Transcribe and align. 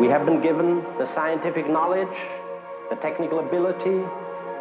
We 0.00 0.08
have 0.08 0.24
been 0.24 0.40
given 0.40 0.82
the 0.96 1.06
scientific 1.14 1.68
knowledge, 1.68 2.16
the 2.88 2.96
technical 2.96 3.40
ability, 3.40 4.00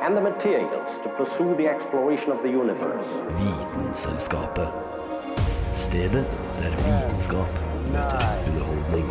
and 0.01 0.11
the 0.17 0.19
materials 0.19 0.89
to 1.03 1.09
pursue 1.15 1.55
the 1.55 1.65
exploration 1.65 2.29
of 2.31 2.43
the 2.43 2.49
universe. 2.49 3.07
Vitenselskapet. 3.39 4.67
Stedet 5.71 6.27
der 6.59 6.73
vitenskap 6.83 7.51
møter 7.93 8.19
underholdning. 8.47 9.07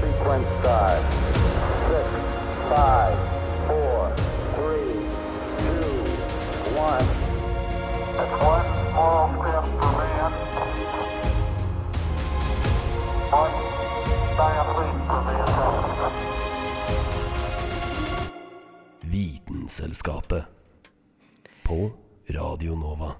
Sequence 0.00 0.48
start. 0.60 1.02
Six, 1.88 2.06
five, 2.68 3.16
four, 3.66 4.12
three, 4.56 4.92
two, 5.62 5.88
one. 6.76 7.06
One 8.52 8.66
small 8.92 9.24
step 9.40 9.64
for 9.80 9.92
man. 9.98 10.32
One 13.40 13.54
giant 14.36 14.81
Vitenselskapet. 19.72 20.44
På 21.62 21.90
Radio 22.28 22.74
Nova. 22.76 23.14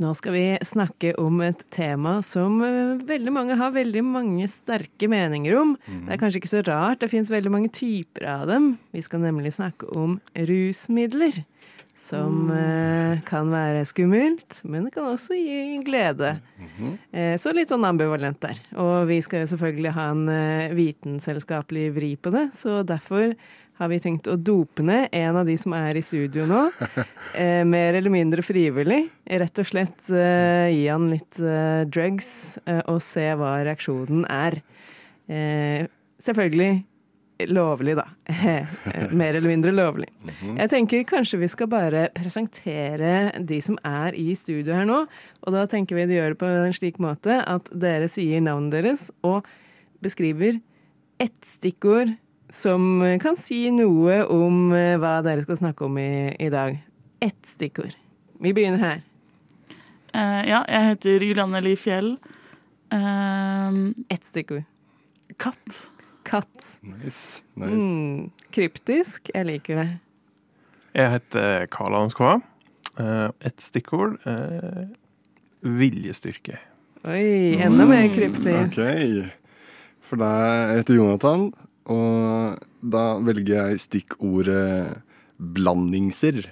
Nå 0.00 0.12
skal 0.16 0.32
vi 0.32 0.44
snakke 0.64 1.10
om 1.20 1.42
et 1.44 1.66
tema 1.68 2.22
som 2.24 2.62
eh, 2.64 3.02
veldig 3.04 3.34
mange 3.34 3.58
har 3.60 3.74
veldig 3.74 4.00
mange 4.08 4.48
sterke 4.48 5.04
meninger 5.12 5.52
om. 5.60 5.74
Det 5.84 6.14
er 6.14 6.20
kanskje 6.22 6.40
ikke 6.40 6.52
så 6.54 6.62
rart, 6.64 7.02
det 7.02 7.10
fins 7.12 7.28
veldig 7.28 7.52
mange 7.52 7.68
typer 7.76 8.24
av 8.38 8.46
dem. 8.48 8.70
Vi 8.96 9.04
skal 9.04 9.20
nemlig 9.26 9.52
snakke 9.58 9.90
om 9.92 10.16
rusmidler. 10.48 11.42
Som 11.96 12.50
mm. 12.50 13.22
kan 13.24 13.48
være 13.48 13.86
skummelt, 13.88 14.58
men 14.68 14.84
det 14.84 14.90
kan 14.92 15.06
også 15.08 15.36
gi 15.36 15.78
glede. 15.84 16.34
Eh, 17.08 17.36
så 17.40 17.52
litt 17.56 17.72
sånn 17.72 17.84
ambivalent 17.88 18.36
der. 18.44 18.60
Og 18.80 19.06
vi 19.08 19.22
skal 19.24 19.44
jo 19.44 19.52
selvfølgelig 19.54 19.94
ha 19.96 20.10
en 20.12 20.26
eh, 20.28 20.74
vitenselskapelig 20.76 21.86
vri 21.96 22.10
på 22.20 22.32
det, 22.36 22.50
så 22.56 22.82
derfor 22.84 23.32
har 23.76 23.90
vi 23.92 23.98
tenkt 24.00 24.28
å 24.30 24.38
dope 24.40 24.84
ned 24.86 25.10
en 25.16 25.36
av 25.36 25.48
de 25.48 25.56
som 25.60 25.74
er 25.76 25.98
i 25.98 26.04
studio 26.04 26.46
nå. 26.48 26.66
Eh, 27.36 27.66
mer 27.68 27.92
eller 27.98 28.08
mindre 28.08 28.40
frivillig. 28.40 29.10
Rett 29.28 29.58
og 29.60 29.66
slett 29.68 30.06
eh, 30.08 30.70
gi 30.72 30.86
han 30.88 31.10
litt 31.10 31.36
eh, 31.42 31.82
drugs 31.84 32.56
eh, 32.64 32.80
og 32.88 33.02
se 33.04 33.26
hva 33.36 33.58
reaksjonen 33.66 34.22
er. 34.32 34.56
Eh, 35.28 35.84
selvfølgelig 36.22 36.86
lovlig, 37.52 37.96
da. 37.98 38.06
mer 39.20 39.36
eller 39.36 39.48
mindre 39.50 39.74
lovlig. 39.74 40.08
Jeg 40.46 40.70
tenker 40.72 41.04
kanskje 41.10 41.42
vi 41.42 41.50
skal 41.52 41.68
bare 41.68 42.06
presentere 42.16 43.12
de 43.36 43.60
som 43.60 43.76
er 43.84 44.16
i 44.16 44.30
studio 44.38 44.72
her 44.78 44.88
nå. 44.88 45.02
Og 45.44 45.52
da 45.52 45.66
tenker 45.68 45.98
vi 45.98 46.06
de 46.08 46.16
gjør 46.16 46.32
det 46.32 46.40
på 46.40 46.48
en 46.48 46.76
slik 46.76 47.02
måte 47.02 47.42
at 47.44 47.68
dere 47.74 48.08
sier 48.12 48.40
navnet 48.40 48.78
deres 48.78 49.10
og 49.26 49.44
beskriver 50.04 50.62
ett 51.20 51.36
stikkord 51.44 52.16
som 52.52 53.02
kan 53.22 53.36
si 53.38 53.66
noe 53.74 54.20
om 54.32 54.70
eh, 54.76 54.94
hva 55.00 55.18
dere 55.26 55.42
skal 55.46 55.58
snakke 55.60 55.86
om 55.86 55.98
i, 55.98 56.34
i 56.38 56.50
dag. 56.52 56.78
Ett 57.24 57.46
stikkord. 57.48 57.96
Vi 58.42 58.52
begynner 58.56 58.82
her. 58.82 59.04
Uh, 60.16 60.42
ja, 60.48 60.62
jeg 60.64 60.90
heter 60.90 61.24
Julianne 61.26 61.60
Li 61.64 61.74
Fjell. 61.76 62.14
Uh, 62.92 63.92
Ett 64.12 64.24
stikkord. 64.24 64.64
katt. 65.38 65.86
Katt. 66.24 66.78
Nice. 66.82 67.42
nice. 67.54 67.86
Mm, 67.86 68.30
kryptisk. 68.54 69.30
Jeg 69.34 69.46
liker 69.46 69.82
det. 69.82 69.88
Jeg 70.96 71.10
heter 71.12 71.66
Karl 71.70 71.98
Arnskva. 71.98 72.38
Uh, 72.96 73.28
et 73.44 73.60
stikkord 73.60 74.16
Uh, 74.24 74.86
viljestyrke. 75.66 76.60
Oi, 77.06 77.56
enda 77.62 77.86
mer 77.88 78.08
kryptisk. 78.14 78.78
Ok. 78.78 79.30
For 80.06 80.20
da 80.20 80.30
jeg 80.46 80.80
heter 80.80 80.98
Jonathan, 80.98 81.48
og 81.92 82.62
da 82.82 83.06
velger 83.22 83.70
jeg 83.70 83.82
stikkordet 83.86 85.02
blandingser. 85.36 86.46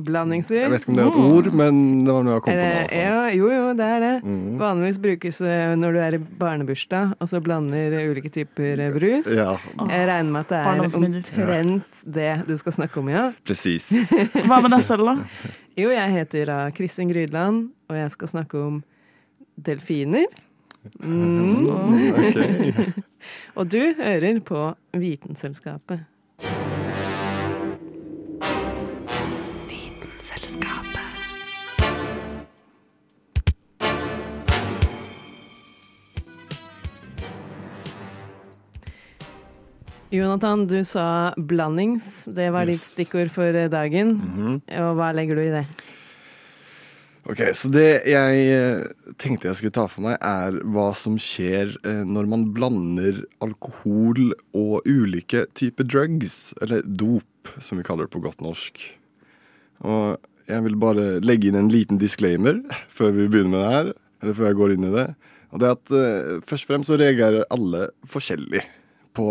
Blandingser. 0.00 0.62
Jeg 0.62 0.72
vet 0.72 0.84
ikke 0.84 0.92
om 0.92 0.98
det 0.98 1.04
er 1.04 1.10
et 1.10 1.18
ord, 1.20 1.48
men 1.60 1.80
det 2.06 2.14
var 2.14 2.24
noe 2.24 2.36
jeg 2.36 2.44
kom 2.44 2.54
på 2.54 2.58
nå. 2.60 2.84
ja, 2.96 3.16
jo, 3.36 3.48
jo, 3.52 3.64
det 3.76 3.86
er 3.96 4.04
det. 4.04 4.12
Mm. 4.24 4.42
Vanligvis 4.60 5.00
brukes 5.02 5.40
eh, 5.44 5.72
når 5.76 5.96
du 5.96 6.00
er 6.00 6.16
i 6.16 6.20
barnebursdag, 6.40 7.14
og 7.20 7.30
så 7.30 7.40
blander 7.44 7.96
ulike 8.08 8.30
typer 8.32 8.80
eh, 8.86 8.92
brus. 8.94 9.28
Ja, 9.34 9.56
Jeg 9.90 10.06
regner 10.08 10.30
med 10.30 10.46
at 10.46 10.54
det 10.54 10.60
er 10.62 11.00
omtrent 11.00 12.04
det 12.18 12.30
du 12.48 12.54
skal 12.60 12.78
snakke 12.78 13.02
om, 13.02 13.10
ja. 13.12 13.26
presis. 13.44 13.90
Hva 14.48 14.62
med 14.64 14.72
deg 14.76 14.86
selv, 14.86 15.10
da? 15.10 15.50
Jo, 15.78 15.90
jeg 15.92 16.16
heter 16.16 16.48
da 16.48 16.60
Kristin 16.76 17.12
Grydland, 17.12 17.68
og 17.90 17.98
jeg 18.00 18.14
skal 18.16 18.32
snakke 18.38 18.62
om 18.62 18.80
delfiner. 19.60 20.30
Mm. 21.00 21.66
Og 23.58 23.68
du 23.68 23.94
hører 23.98 24.40
på 24.40 24.74
Vitenselskapet. 24.96 26.06
Jonathan, 40.10 40.66
du 40.66 40.80
sa 40.84 41.34
blandings. 41.36 42.24
Det 42.24 42.50
var 42.50 42.66
ditt 42.66 42.74
Yes. 42.74 42.92
stikkord 42.96 43.30
for 43.30 43.52
dagen. 43.52 43.70
dagen. 43.70 44.60
-hmm. 44.66 44.80
Og 44.80 44.94
hva 44.96 45.12
legger 45.12 45.34
du 45.34 45.40
i 45.42 45.50
det? 45.50 45.66
Ok, 47.28 47.42
Så 47.54 47.68
det 47.68 48.06
jeg 48.08 48.44
eh, 48.54 48.86
tenkte 49.20 49.50
jeg 49.50 49.58
skulle 49.58 49.76
ta 49.76 49.84
for 49.90 50.06
meg, 50.06 50.16
er 50.24 50.56
hva 50.72 50.90
som 50.96 51.18
skjer 51.20 51.74
eh, 51.84 52.02
når 52.08 52.30
man 52.30 52.46
blander 52.56 53.20
alkohol 53.44 54.32
og 54.56 54.88
ulike 54.88 55.44
typer 55.58 55.84
drugs, 55.84 56.54
eller 56.64 56.80
dop, 56.86 57.52
som 57.60 57.80
vi 57.80 57.84
kaller 57.84 58.08
det 58.08 58.14
på 58.14 58.24
godt 58.24 58.40
norsk. 58.44 58.80
Og 59.84 60.16
jeg 60.50 60.64
vil 60.64 60.80
bare 60.80 61.06
legge 61.22 61.50
inn 61.50 61.60
en 61.60 61.70
liten 61.72 62.00
disclaimer 62.00 62.62
før 62.88 63.12
vi 63.16 63.28
begynner 63.28 63.52
med 63.52 63.60
det 63.60 63.74
her, 63.76 63.92
eller 64.22 64.38
før 64.38 64.50
jeg 64.50 64.60
går 64.62 64.74
inn 64.74 64.88
i 64.88 64.96
det. 64.96 65.06
Og 65.50 65.60
det 65.60 65.68
er 65.68 65.76
at 65.76 65.96
eh, 66.00 66.34
først 66.46 66.66
og 66.66 66.72
fremst 66.72 66.92
så 66.92 67.00
reagerer 67.00 67.48
alle 67.52 67.90
forskjellig 68.08 68.64
på 69.16 69.24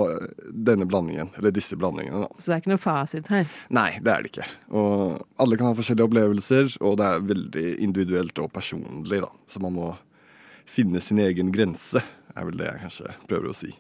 denne 0.52 0.86
blandingen, 0.90 1.30
eller 1.40 1.54
disse 1.56 1.78
blandingene, 1.80 2.26
da. 2.26 2.30
Så 2.38 2.50
det 2.52 2.56
er 2.58 2.62
ikke 2.64 2.72
noe 2.74 2.82
fasit 2.84 3.30
her. 3.32 3.48
Nei, 3.74 3.90
det 4.04 4.12
er 4.12 4.26
det 4.26 4.32
ikke. 4.34 4.48
Og 4.76 5.22
alle 5.40 5.58
kan 5.60 5.70
ha 5.70 5.78
forskjellige 5.78 6.10
opplevelser, 6.10 6.74
og 6.84 6.98
det 7.00 7.08
er 7.08 7.26
veldig 7.30 7.66
individuelt 7.88 8.42
og 8.44 8.52
personlig, 8.56 9.22
da. 9.24 9.32
Så 9.48 9.62
man 9.64 9.78
må 9.78 9.94
finne 10.70 11.02
sin 11.02 11.22
egen 11.24 11.54
grense, 11.56 12.04
er 12.36 12.46
vel 12.46 12.60
det 12.60 12.68
jeg 12.70 12.84
kanskje 12.84 13.16
prøver 13.32 13.50
å 13.54 13.58
si. 13.58 13.72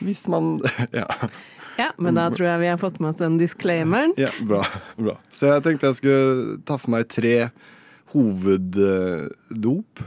Hvis 0.00 0.26
man 0.32 0.58
Ja, 0.96 1.06
Ja, 1.76 1.90
men 2.00 2.16
da 2.16 2.30
tror 2.32 2.46
jeg 2.48 2.60
vi 2.62 2.68
har 2.70 2.78
fått 2.80 3.00
med 3.02 3.10
oss 3.10 3.18
den 3.20 3.34
disclaimeren. 3.36 4.14
ja 4.16 4.30
bra, 4.48 4.62
bra. 4.96 5.18
Så 5.28 5.50
jeg 5.50 5.64
tenkte 5.66 5.90
jeg 5.90 5.98
skulle 5.98 6.56
ta 6.64 6.78
for 6.80 6.94
meg 6.94 7.10
tre 7.12 7.50
hoveddop. 8.14 10.00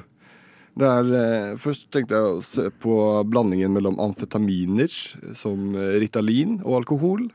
Det 0.79 0.87
er, 0.87 1.09
eh, 1.11 1.57
først 1.59 1.89
tenkte 1.91 2.15
jeg 2.15 2.37
å 2.37 2.43
se 2.45 2.69
på 2.79 2.93
blandingen 3.27 3.73
mellom 3.75 3.99
amfetaminer, 3.99 4.93
som 5.35 5.73
eh, 5.75 5.97
Ritalin 5.99 6.59
og 6.63 6.79
alkohol. 6.83 7.27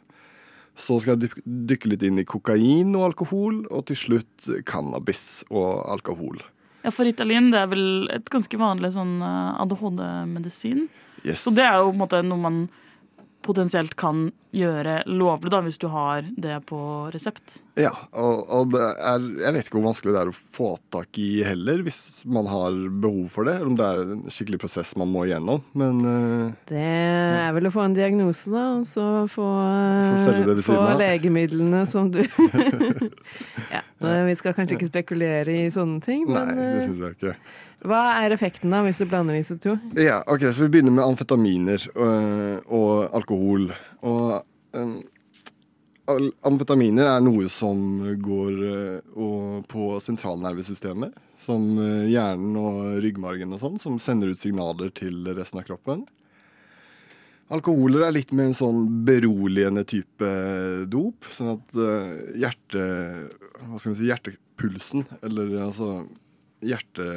Så 0.75 0.97
skal 1.03 1.21
jeg 1.21 1.43
dykke 1.45 1.93
litt 1.93 2.03
inn 2.07 2.19
i 2.23 2.27
kokain 2.27 2.95
og 2.97 3.11
alkohol, 3.11 3.61
og 3.71 3.85
til 3.91 4.01
slutt 4.01 4.49
cannabis 4.67 5.45
og 5.53 5.85
alkohol. 5.93 6.41
Ja, 6.85 6.93
For 6.93 7.07
Ritalin 7.07 7.51
det 7.53 7.61
er 7.61 7.69
vel 7.71 8.09
et 8.13 8.27
ganske 8.33 8.59
vanlig 8.61 8.95
sånn 8.97 9.19
eh, 9.21 9.61
ADHD-medisin. 9.65 10.89
Yes. 11.25 11.45
Så 11.45 11.53
det 11.57 11.65
er 11.65 11.79
jo 11.81 11.93
på 11.93 11.95
en 11.95 12.03
måte 12.03 12.25
noe 12.25 12.41
man 12.41 12.65
potensielt 13.45 13.95
kan 14.01 14.29
gjøre 14.55 15.01
lovlig 15.11 15.51
da, 15.51 15.61
hvis 15.65 15.81
du 15.83 15.89
har 15.91 16.25
det 16.41 16.61
på 16.69 16.79
resept. 17.15 17.59
Ja, 17.79 17.91
og, 18.15 18.45
og 18.55 18.69
det 18.71 18.83
er, 18.85 19.25
jeg 19.43 19.57
vet 19.57 19.67
ikke 19.67 19.81
hvor 19.81 19.89
vanskelig 19.89 20.15
det 20.15 20.21
er 20.21 20.31
å 20.31 20.35
få 20.35 20.69
tak 20.95 21.19
i 21.19 21.29
heller, 21.47 21.83
hvis 21.87 21.99
man 22.31 22.47
har 22.51 22.77
behov 23.03 23.27
for 23.35 23.49
det. 23.49 23.57
Eller 23.59 23.73
om 23.73 23.79
det 23.79 23.89
er 23.89 24.03
en 24.05 24.23
skikkelig 24.31 24.61
prosess 24.63 24.95
man 25.01 25.11
må 25.11 25.25
igjennom. 25.27 25.65
Men 25.75 26.01
uh, 26.07 26.55
Det 26.71 26.85
er 26.85 27.51
vel 27.57 27.69
å 27.71 27.75
få 27.75 27.83
en 27.89 27.99
diagnose, 27.99 28.53
da, 28.55 28.65
og 28.79 28.87
så 28.89 29.09
få, 29.31 29.49
Så 30.23 30.37
ved 30.47 30.63
få 30.67 30.79
legemidlene 31.03 31.85
som 31.91 32.13
du 32.15 32.23
Ja, 33.75 33.83
Vi 34.29 34.39
skal 34.39 34.55
kanskje 34.55 34.79
ikke 34.79 34.93
spekulere 34.93 35.65
i 35.65 35.69
sånne 35.75 36.01
ting, 36.05 36.29
nei, 36.29 36.47
men 36.47 36.59
det 36.61 36.71
eh, 36.71 36.83
syns 36.87 37.03
jeg 37.03 37.19
ikke. 37.19 37.37
Hva 37.85 38.05
er 38.23 38.33
effekten 38.33 38.73
da, 38.73 38.81
hvis 38.85 39.03
du 39.03 39.09
blander 39.11 39.37
disse 39.37 39.59
to? 39.61 39.75
Ja, 40.01 40.23
ok, 40.31 40.49
Så 40.53 40.65
vi 40.65 40.77
begynner 40.77 40.95
med 40.95 41.05
amfetaminer 41.05 41.85
øh, 41.93 42.57
og 42.73 43.13
alkohol. 43.13 43.69
Og 44.09 44.41
øh, 44.73 44.95
amfetaminer 46.49 47.11
er 47.11 47.21
noe 47.25 47.51
som 47.53 48.01
går 48.25 48.63
øh, 48.71 48.97
og 49.21 49.69
på 49.69 49.91
sentralnervesystemet. 50.01 51.13
Som 51.45 51.77
hjernen 52.09 52.57
og 52.57 53.03
ryggmargen 53.05 53.53
og 53.53 53.61
sånn, 53.61 53.77
som 53.83 54.01
sender 54.01 54.33
ut 54.33 54.41
signaler 54.41 54.89
til 54.97 55.27
resten 55.37 55.61
av 55.61 55.67
kroppen. 55.69 56.07
Alkoholer 57.53 58.07
er 58.07 58.15
litt 58.17 58.33
med 58.33 58.49
en 58.49 58.57
sånn 58.57 58.87
beroligende 59.05 59.85
type 59.85 60.31
dop. 60.89 61.29
Sånn 61.37 61.59
at 61.59 61.77
hjerte... 62.47 62.87
Hva 63.61 63.77
skal 63.77 63.93
vi 63.93 63.99
si? 63.99 64.09
Hjertepulsen, 64.09 65.05
eller 65.21 65.53
altså 65.67 65.91
hjerte... 66.65 67.11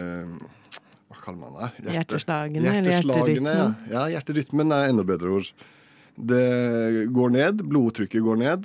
Kaller 1.28 1.44
man 1.44 1.56
det? 1.60 1.70
Hjerte- 1.84 1.94
Hjerteslagene 2.00 2.74
eller 2.80 2.94
hjerterytmen? 2.96 3.54
Ja. 3.60 3.70
ja, 3.92 4.04
hjerterytmen 4.16 4.72
er 4.72 4.90
enda 4.94 5.04
bedre 5.08 5.36
ord. 5.42 5.50
Det 6.18 6.44
går 7.14 7.34
ned, 7.36 7.64
blodtrykket 7.68 8.24
går 8.26 8.40
ned. 8.46 8.64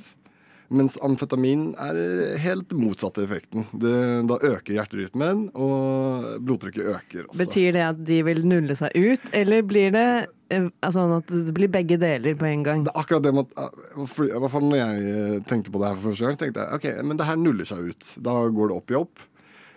Mens 0.73 0.95
amfetamin 1.05 1.67
er 1.85 1.99
helt 2.41 2.71
motsatte 2.73 3.27
effekten. 3.27 3.67
Det, 3.77 3.91
da 4.31 4.39
øker 4.55 4.73
hjerterytmen, 4.79 5.43
og 5.53 6.39
blodtrykket 6.47 6.87
øker 6.95 7.27
også. 7.27 7.37
Betyr 7.43 7.75
det 7.77 7.83
at 7.91 8.01
de 8.09 8.23
vil 8.25 8.41
nulle 8.49 8.77
seg 8.79 8.95
ut, 8.97 9.27
eller 9.37 9.67
blir 9.69 9.93
det 9.93 10.07
eh, 10.49 10.71
altså, 10.81 11.03
sånn 11.03 11.13
at 11.19 11.29
det 11.35 11.53
blir 11.59 11.69
begge 11.75 11.99
deler 12.01 12.39
på 12.41 12.49
en 12.49 12.65
gang? 12.65 12.87
Det 12.87 12.95
er 12.95 13.03
akkurat 13.03 13.27
det 13.27 13.35
at 13.43 14.09
for, 14.15 14.65
når 14.65 14.79
jeg 14.81 15.45
tenkte 15.51 15.75
på 15.75 15.83
det 15.83 15.91
her 15.93 16.01
for 16.01 16.09
første 16.15 16.31
gang, 16.31 16.41
tenkte 16.41 16.65
jeg 16.65 16.81
ok, 16.81 16.89
men 17.11 17.21
det 17.21 17.29
her 17.29 17.43
nuller 17.43 17.69
seg 17.69 17.93
ut. 17.93 18.15
Da 18.31 18.39
går 18.49 18.73
det 18.73 18.81
opp 18.81 18.97
i 18.97 19.01
opp. 19.03 19.27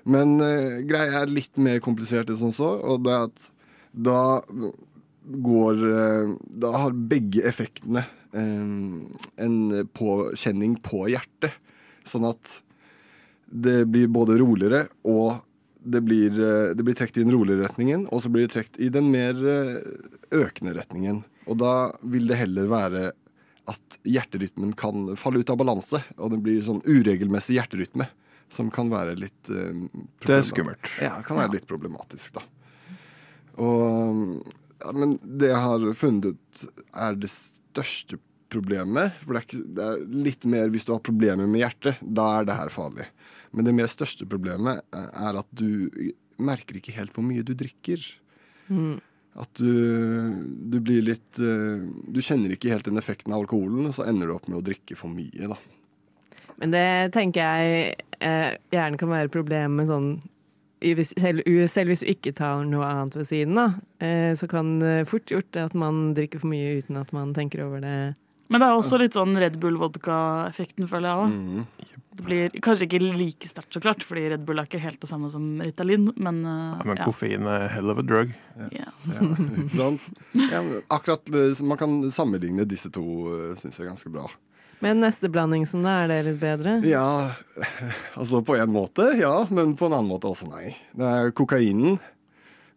Men 0.10 0.38
uh, 0.42 0.82
greia 0.86 1.24
er 1.24 1.34
litt 1.34 1.58
mer 1.62 1.82
komplisert 1.84 2.30
enn 2.30 2.40
sånn 2.40 2.56
så, 2.56 2.76
og 2.78 3.06
det 3.06 3.14
er 3.16 3.26
at 3.30 3.48
da 3.96 4.22
går 5.26 5.80
uh, 5.82 6.36
Da 6.62 6.74
har 6.84 6.98
begge 7.10 7.42
effektene 7.48 8.04
eh, 8.36 8.68
en 9.42 9.56
påkjenning 9.98 10.76
på 10.86 11.08
hjertet. 11.10 11.56
Sånn 12.06 12.28
at 12.30 12.60
det 13.50 13.86
blir 13.90 14.12
både 14.12 14.38
roligere 14.38 14.86
og 15.08 15.40
det 15.86 16.02
blir, 16.02 16.34
det 16.34 16.82
blir 16.82 16.96
trukket 16.98 17.20
i 17.22 17.24
den 17.24 17.34
roligere 17.34 17.68
retningen, 17.68 18.08
og 18.10 18.24
så 18.24 18.30
blir 18.34 18.48
det 18.48 18.56
trukket 18.56 18.80
i 18.82 18.88
den 18.90 19.12
mer 19.14 19.38
økende 20.34 20.74
retningen. 20.74 21.20
Og 21.46 21.60
da 21.62 21.74
vil 22.02 22.26
det 22.26 22.40
heller 22.40 22.72
være 22.72 23.04
at 23.70 23.98
hjerterytmen 24.06 24.74
kan 24.78 25.12
falle 25.18 25.42
ut 25.42 25.52
av 25.54 25.60
balanse, 25.62 26.02
og 26.18 26.34
det 26.34 26.42
blir 26.46 26.66
sånn 26.66 26.82
uregelmessig 26.86 27.60
hjerterytme. 27.60 28.10
Som 28.54 28.70
kan 28.74 28.92
være 28.92 29.16
litt 29.20 29.50
eh, 29.50 29.86
Det 30.26 30.38
er 30.38 30.46
skummelt. 30.46 30.92
Ja, 31.02 31.18
kan 31.26 31.40
være 31.42 31.58
litt 31.58 31.68
problematisk, 31.70 32.38
da. 32.38 32.46
Og, 33.64 34.44
ja, 34.84 34.92
men 34.96 35.18
det 35.24 35.52
jeg 35.54 35.64
har 35.64 35.86
funnet 35.98 36.36
ut 36.36 36.64
er 36.92 37.18
det 37.20 37.32
største 37.32 38.20
problemet. 38.52 39.16
For 39.24 39.34
det 39.36 39.42
er, 39.42 39.48
ikke, 39.48 39.64
det 39.78 39.88
er 39.88 40.06
litt 40.28 40.48
mer 40.52 40.72
hvis 40.74 40.88
du 40.88 40.94
har 40.96 41.04
problemer 41.04 41.50
med 41.50 41.64
hjertet. 41.64 42.00
Da 42.02 42.28
er 42.40 42.48
det 42.48 42.60
her 42.60 42.72
farlig. 42.74 43.10
Men 43.56 43.68
det 43.68 43.76
mer 43.78 43.92
største 43.92 44.28
problemet 44.30 44.84
eh, 44.96 45.10
er 45.26 45.42
at 45.42 45.52
du 45.56 46.14
merker 46.36 46.80
ikke 46.80 46.96
helt 46.96 47.16
hvor 47.16 47.26
mye 47.26 47.46
du 47.48 47.54
drikker. 47.58 48.02
At 49.36 49.60
du, 49.60 49.72
du 50.72 50.78
blir 50.80 51.04
litt 51.04 51.40
eh, 51.44 51.84
Du 52.08 52.22
kjenner 52.24 52.54
ikke 52.56 52.72
helt 52.72 52.88
den 52.88 53.00
effekten 53.02 53.34
av 53.36 53.44
alkoholen, 53.44 53.90
og 53.90 53.96
så 53.98 54.08
ender 54.08 54.32
du 54.32 54.36
opp 54.38 54.48
med 54.48 54.62
å 54.62 54.66
drikke 54.66 54.96
for 55.00 55.12
mye, 55.12 55.50
da. 55.52 55.58
Men 56.62 56.72
det 56.72 56.88
tenker 57.16 57.42
jeg 57.42 57.96
eh, 58.20 58.56
gjerne 58.74 59.00
kan 59.00 59.12
være 59.12 59.34
problemet 59.34 59.82
med 59.82 59.92
sånn 59.92 60.10
selv, 60.86 61.42
selv 61.72 61.90
hvis 61.90 62.04
du 62.04 62.12
ikke 62.12 62.36
tar 62.36 62.66
noe 62.68 62.86
annet 62.86 63.16
ved 63.18 63.28
siden 63.30 63.58
av, 63.58 63.80
eh, 64.04 64.36
så 64.38 64.48
kan 64.48 64.78
det 64.80 65.08
fort 65.10 65.32
gjort 65.32 65.52
det 65.56 65.64
at 65.72 65.74
man 65.74 66.14
drikker 66.18 66.44
for 66.44 66.52
mye 66.52 66.78
uten 66.82 67.00
at 67.00 67.12
man 67.16 67.34
tenker 67.34 67.64
over 67.66 67.82
det. 67.82 68.16
Men 68.48 68.62
det 68.62 68.68
er 68.68 68.78
også 68.78 69.00
litt 69.02 69.16
sånn 69.18 69.34
Red 69.42 69.58
Bull-vodka-effekten, 69.58 70.86
føler 70.88 71.10
jeg 71.10 71.24
òg. 71.24 71.94
Det 72.16 72.24
blir 72.28 72.54
kanskje 72.64 72.86
ikke 72.86 73.00
like 73.02 73.50
sterkt, 73.50 73.74
så 73.74 73.82
klart, 73.82 74.06
fordi 74.06 74.28
Red 74.32 74.44
Bull 74.46 74.62
er 74.62 74.68
ikke 74.70 74.84
helt 74.84 75.02
det 75.02 75.10
samme 75.10 75.32
som 75.34 75.48
Ritalin, 75.60 76.12
men, 76.14 76.44
uh, 76.46 76.78
Ja, 76.78 76.86
men 76.86 77.02
koffein 77.02 77.50
er 77.50 77.66
hell 77.74 77.90
of 77.92 78.00
a 78.00 78.06
drug. 78.06 78.36
Ja. 78.70 78.86
Ja, 79.10 79.26
ikke 79.66 79.66
sant? 79.74 80.06
Ja, 80.38 80.62
akkurat 80.94 81.34
eh, 81.34 81.64
Man 81.66 81.82
kan 81.82 81.98
sammenligne 82.14 82.68
disse 82.70 82.94
to, 82.94 83.04
syns 83.60 83.82
jeg, 83.82 83.90
ganske 83.90 84.14
bra. 84.14 84.30
Men 84.84 85.00
neste 85.04 85.30
blandingsen, 85.32 85.86
da, 85.86 86.02
er 86.04 86.12
det 86.12 86.18
litt 86.28 86.42
bedre? 86.42 86.80
Ja, 86.88 87.36
altså 88.20 88.42
på 88.46 88.58
en 88.60 88.74
måte, 88.74 89.12
ja, 89.20 89.46
men 89.50 89.74
på 89.80 89.88
en 89.88 89.96
annen 89.98 90.12
måte 90.12 90.30
også 90.30 90.50
nei. 90.50 90.76
Det 90.98 91.08
er 91.08 91.32
kokainen. 91.38 91.98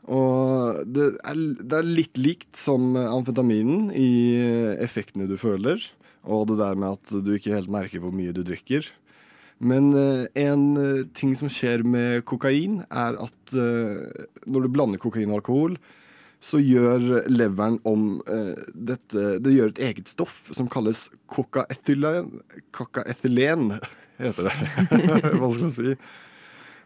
Og 0.08 0.86
det 0.88 1.10
er, 1.20 1.40
det 1.60 1.80
er 1.80 1.88
litt 1.88 2.16
likt 2.16 2.56
som 2.56 2.94
amfetaminen 2.96 3.90
i 3.92 4.38
effektene 4.80 5.28
du 5.28 5.36
føler, 5.40 5.82
og 6.24 6.48
det 6.48 6.56
der 6.62 6.78
med 6.80 6.96
at 6.96 7.12
du 7.26 7.34
ikke 7.34 7.52
helt 7.52 7.72
merker 7.72 8.00
hvor 8.00 8.14
mye 8.14 8.32
du 8.32 8.40
drikker. 8.46 8.88
Men 9.58 9.90
eh, 9.98 10.26
en 10.38 10.64
eh, 10.78 11.06
ting 11.18 11.34
som 11.38 11.50
skjer 11.50 11.82
med 11.82 12.22
kokain, 12.28 12.82
er 12.88 13.18
at 13.18 13.54
eh, 13.54 14.26
når 14.46 14.64
du 14.64 14.70
blander 14.74 15.02
kokain 15.02 15.32
og 15.32 15.40
alkohol, 15.40 15.78
så 16.40 16.60
gjør 16.62 17.26
leveren 17.30 17.80
om 17.88 18.20
eh, 18.30 18.58
dette 18.72 19.38
Det 19.42 19.52
gjør 19.52 19.72
et 19.72 19.80
eget 19.88 20.10
stoff 20.10 20.52
som 20.54 20.68
kalles 20.70 21.08
kokaetylen. 21.26 22.30
Kokaetylen 22.74 23.72
heter 24.20 24.48
det. 24.48 24.56
Vanskelig 25.42 25.68
å 25.68 25.74
si. 25.74 25.96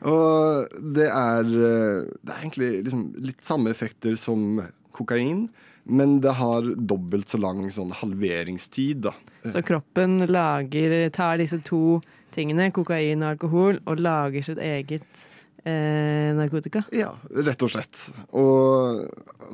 Og 0.08 0.78
det 0.96 1.08
er, 1.08 1.50
eh, 1.69 2.08
det 2.22 2.32
er 2.32 2.40
egentlig 2.40 2.70
liksom 2.87 3.04
litt 3.22 3.44
samme 3.44 3.70
effekter 3.75 4.16
som 4.19 4.62
kokain, 4.96 5.46
men 5.84 6.19
det 6.22 6.34
har 6.38 6.66
dobbelt 6.76 7.31
så 7.31 7.38
lang 7.43 7.62
sånn 7.70 7.93
halveringstid. 8.00 9.04
da. 9.06 9.14
Så 9.50 9.62
kroppen 9.66 10.26
lager, 10.31 10.96
tar 11.14 11.38
disse 11.43 11.60
to 11.66 12.00
tingene, 12.34 12.70
kokain 12.75 13.22
og 13.22 13.34
alkohol, 13.34 13.81
og 13.87 14.02
lager 14.02 14.44
sitt 14.46 14.60
eget 14.62 15.28
eh, 15.69 16.31
narkotika? 16.38 16.85
Ja, 16.94 17.12
rett 17.47 17.62
og 17.64 17.73
slett. 17.73 18.06
Og, 18.31 19.06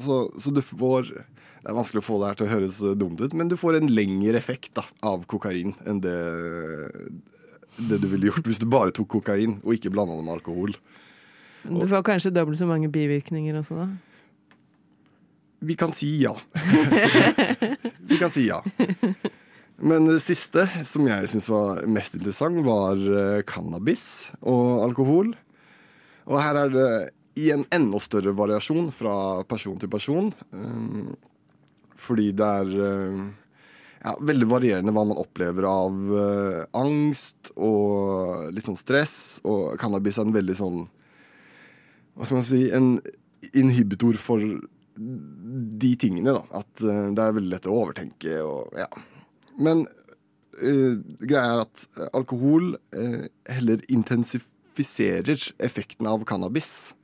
så, 0.05 0.19
så 0.41 0.53
du 0.55 0.63
får 0.65 1.13
Det 1.13 1.73
er 1.73 1.77
vanskelig 1.77 2.03
å 2.03 2.07
få 2.07 2.19
det 2.21 2.31
her 2.31 2.39
til 2.39 2.47
å 2.47 2.53
høres 2.53 2.83
dumt 3.01 3.21
ut, 3.21 3.35
men 3.37 3.51
du 3.51 3.57
får 3.59 3.81
en 3.81 3.91
lengre 3.93 4.39
effekt 4.39 4.73
da, 4.79 4.87
av 5.05 5.27
kokain 5.29 5.75
enn 5.89 6.03
det, 6.05 6.19
det 7.91 7.99
du 8.01 8.07
ville 8.09 8.31
gjort 8.31 8.47
hvis 8.47 8.61
du 8.63 8.69
bare 8.71 8.95
tok 8.95 9.11
kokain 9.19 9.59
og 9.65 9.75
ikke 9.75 9.93
blanda 9.93 10.17
det 10.17 10.25
med 10.25 10.39
alkohol. 10.39 10.77
Du 11.69 11.83
får 11.91 12.07
kanskje 12.07 12.33
dobbelt 12.33 12.61
så 12.61 12.69
mange 12.71 12.89
bivirkninger 12.93 13.59
også, 13.59 13.83
da? 13.83 13.89
Vi 15.59 15.75
kan 15.75 15.93
si 15.93 16.21
ja. 16.23 16.37
Vi 18.09 18.19
kan 18.21 18.31
si 18.31 18.47
ja. 18.47 18.63
Men 19.79 20.07
det 20.09 20.21
siste, 20.25 20.65
som 20.87 21.07
jeg 21.07 21.29
syns 21.31 21.49
var 21.51 21.83
mest 21.91 22.17
interessant, 22.19 22.63
var 22.67 22.99
eh, 22.99 23.43
cannabis 23.47 24.31
og 24.41 24.85
alkohol. 24.87 25.35
Og 26.29 26.39
her 26.43 26.61
er 26.61 26.73
det 26.73 26.91
i 27.39 27.51
en 27.55 27.65
enda 27.75 28.01
større 28.03 28.35
variasjon 28.37 28.91
fra 28.95 29.43
person 29.49 29.79
til 29.81 29.91
person. 29.93 30.33
Um, 30.53 31.15
fordi 31.99 32.31
det 32.37 32.47
er 32.47 32.73
eh, 32.89 33.23
ja, 34.05 34.15
veldig 34.23 34.49
varierende 34.51 34.95
hva 34.95 35.05
man 35.09 35.19
opplever 35.19 35.67
av 35.67 36.13
eh, 36.23 36.61
angst 36.79 37.53
og 37.57 38.53
litt 38.55 38.69
sånn 38.69 38.79
stress. 38.79 39.17
Og 39.49 39.75
cannabis 39.81 40.19
er 40.19 40.29
en 40.29 40.37
veldig 40.37 40.59
sånn 40.59 40.85
Hva 42.19 42.27
skal 42.27 42.41
man 42.41 42.47
si 42.49 42.63
En 42.75 42.89
inhibitor 43.55 44.19
for 44.19 44.43
de 44.99 45.93
tingene, 46.01 46.35
da. 46.35 46.43
At 46.63 46.83
eh, 46.83 47.09
det 47.15 47.25
er 47.25 47.39
veldig 47.39 47.55
lett 47.55 47.71
å 47.71 47.79
overtenke 47.83 48.41
og 48.47 48.79
ja. 48.79 48.89
Men 49.59 49.85
uh, 50.63 50.95
greia 51.19 51.57
er 51.57 51.65
at 51.65 51.85
eh, 51.99 52.11
alkohol 52.15 52.77
heller 52.95 53.83
heller 53.91 54.47
intensifiserer 54.79 55.55
effekten 55.59 56.07
av 56.07 56.25
cannabis. 56.25 56.95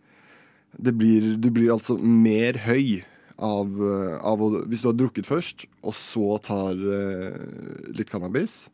Blir, 0.78 1.36
du 1.36 1.50
blir 1.50 1.72
altså 1.72 1.96
mer 1.98 2.54
høy 2.58 3.04
av, 3.38 3.68
eh, 3.68 4.18
av 4.22 4.38
Hvis 4.68 4.82
du 4.82 4.88
har 4.88 4.94
drukket 4.94 5.26
først, 5.26 5.66
og 5.82 5.94
så 5.94 6.38
tar 6.38 6.74
eh, 6.74 7.92
litt 7.94 8.10
cannabis, 8.10 8.70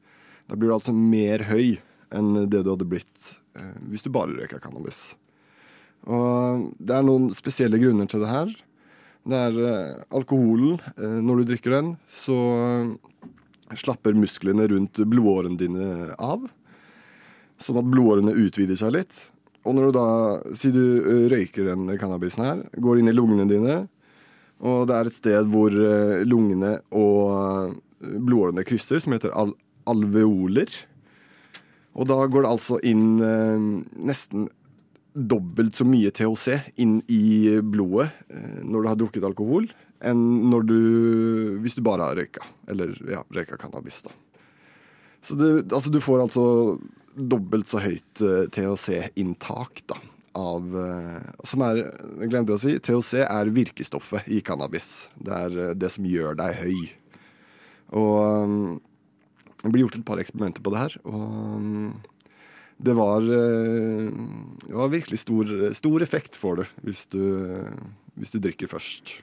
da 0.48 0.56
blir 0.56 0.70
du 0.70 0.74
altså 0.74 0.92
mer 0.92 1.44
høy 1.44 1.78
enn 2.10 2.48
det 2.50 2.64
du 2.64 2.70
hadde 2.70 2.88
blitt 2.88 3.36
eh, 3.54 3.76
hvis 3.88 4.02
du 4.02 4.10
bare 4.10 4.32
røyka 4.32 4.58
cannabis. 4.60 5.16
Og 6.08 6.72
det 6.80 6.96
er 6.96 7.04
noen 7.04 7.30
spesielle 7.34 7.78
grunner 7.78 8.06
til 8.08 8.20
det 8.20 8.30
her. 8.30 8.50
Det 9.28 9.36
er 9.36 9.60
eh, 9.60 10.04
alkoholen. 10.16 10.80
Eh, 10.96 11.20
når 11.20 11.40
du 11.40 11.50
drikker 11.52 11.76
den, 11.76 11.92
så 12.08 12.38
eh, 12.64 13.76
slapper 13.76 14.16
musklene 14.16 14.66
rundt 14.72 14.96
blodårene 15.04 15.60
dine 15.60 16.14
av. 16.16 16.48
Sånn 17.60 17.80
at 17.80 17.88
blodårene 17.92 18.34
utvider 18.40 18.78
seg 18.78 18.94
litt. 18.96 19.16
Og 19.68 19.76
når 19.76 19.90
du 19.90 19.96
da, 19.96 20.10
si 20.56 20.70
du 20.72 20.84
eh, 21.00 21.24
røyker 21.32 21.68
den 21.68 21.90
cannabisen 22.00 22.44
her, 22.46 22.62
går 22.80 23.00
inn 23.00 23.10
i 23.10 23.16
lungene 23.16 23.48
dine, 23.50 23.80
og 24.60 24.86
det 24.88 24.96
er 24.96 25.08
et 25.08 25.16
sted 25.16 25.50
hvor 25.52 25.72
eh, 25.72 26.22
lungene 26.28 26.78
og 26.96 27.18
eh, 27.34 28.14
blodårene 28.16 28.64
krysser, 28.68 29.02
som 29.02 29.16
heter 29.16 29.34
al 29.36 29.52
alveoler. 29.90 30.70
Og 31.98 32.06
da 32.06 32.18
går 32.30 32.44
det 32.44 32.50
altså 32.50 32.76
inn 32.86 33.18
nesten 33.18 34.44
dobbelt 35.10 35.74
så 35.74 35.86
mye 35.88 36.12
THC 36.14 36.76
inn 36.84 37.00
i 37.10 37.56
blodet 37.64 38.12
når 38.62 38.76
du 38.76 38.88
har 38.92 38.98
drukket 39.00 39.26
alkohol, 39.26 39.66
enn 40.06 40.20
når 40.52 40.68
du, 40.68 40.76
hvis 41.64 41.74
du 41.74 41.82
bare 41.82 42.06
har 42.06 42.20
røyka. 42.20 42.44
Eller 42.70 42.94
ja, 43.10 43.24
røyka 43.34 43.58
cannabis, 43.58 44.04
da. 44.06 44.14
Så 45.26 45.34
det, 45.40 45.50
altså, 45.72 45.90
du 45.90 45.98
får 46.04 46.22
altså 46.28 46.44
dobbelt 47.14 47.70
så 47.70 47.82
høyt 47.82 48.22
eh, 48.24 48.46
THC-inntak, 48.54 49.84
da. 49.90 49.98
Av 50.38 50.76
eh, 50.78 51.30
Som 51.48 51.64
er 51.66 51.80
Jeg 51.80 52.30
glemte 52.30 52.54
å 52.54 52.60
si. 52.62 52.76
THC 52.78 53.24
er 53.24 53.50
virkestoffet 53.54 54.28
i 54.30 54.38
cannabis. 54.46 55.08
Det 55.18 55.34
er 55.34 55.58
eh, 55.58 55.74
det 55.78 55.90
som 55.94 56.06
gjør 56.06 56.38
deg 56.38 56.60
høy. 56.60 56.78
Og 57.98 58.78
det 59.60 59.72
blir 59.72 59.82
gjort 59.84 59.98
et 59.98 60.06
par 60.06 60.20
eksperimenter 60.22 60.62
på 60.64 60.70
det 60.72 60.78
her, 60.84 60.94
og 61.10 61.64
det 62.80 62.94
var, 62.96 63.26
det 63.26 64.70
var 64.72 64.92
virkelig 64.92 65.18
stor, 65.20 65.50
stor 65.76 66.04
effekt 66.06 66.38
for 66.38 66.62
det 66.62 66.68
hvis 66.86 67.02
du, 67.12 67.18
hvis 68.14 68.32
du 68.32 68.38
drikker 68.40 68.70
først. 68.70 69.18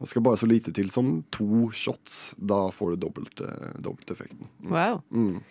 Det 0.00 0.08
skal 0.10 0.24
bare 0.26 0.40
så 0.40 0.48
lite 0.48 0.72
til 0.74 0.88
som 0.90 1.20
to 1.30 1.68
shots. 1.76 2.32
Da 2.34 2.64
får 2.74 2.96
du 2.96 3.04
dobbelt, 3.04 3.44
dobbelt 3.76 4.10
effekten. 4.16 4.48
Wow. 4.64 5.04
Mm. 5.12 5.44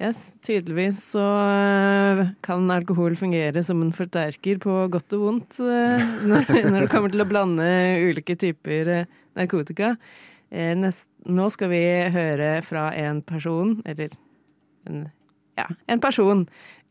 Yes, 0.00 0.38
tydeligvis 0.40 1.02
så 1.12 1.20
øh, 1.20 2.22
kan 2.40 2.70
alkohol 2.72 3.18
fungere 3.20 3.60
som 3.62 3.82
en 3.84 3.92
forterker 3.92 4.56
på 4.62 4.86
godt 4.88 5.12
og 5.12 5.24
vondt 5.26 5.60
øh, 5.60 6.04
når, 6.24 6.46
det 6.48 6.88
kommer 6.88 7.12
til 7.12 7.20
å 7.20 7.28
blande 7.28 7.66
ulike 8.08 8.38
typer 8.40 9.04
narkotika. 9.36 9.94
Eh, 10.50 10.72
nest, 10.78 11.10
nå 11.28 11.50
skal 11.52 11.70
vi 11.70 11.82
høre 12.10 12.50
fra 12.66 12.88
en 12.96 13.20
person, 13.22 13.76
eller 13.84 14.16
en, 14.88 15.04
ja, 15.60 15.68
en 15.86 16.00
person, 16.02 16.46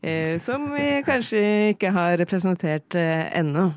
eh, 0.06 0.38
som 0.40 0.70
vi 0.72 1.02
kanskje 1.04 1.42
ikke 1.74 1.90
har 1.92 2.16
representert 2.22 2.94
eh, 2.94 3.26
ennå. 3.42 3.72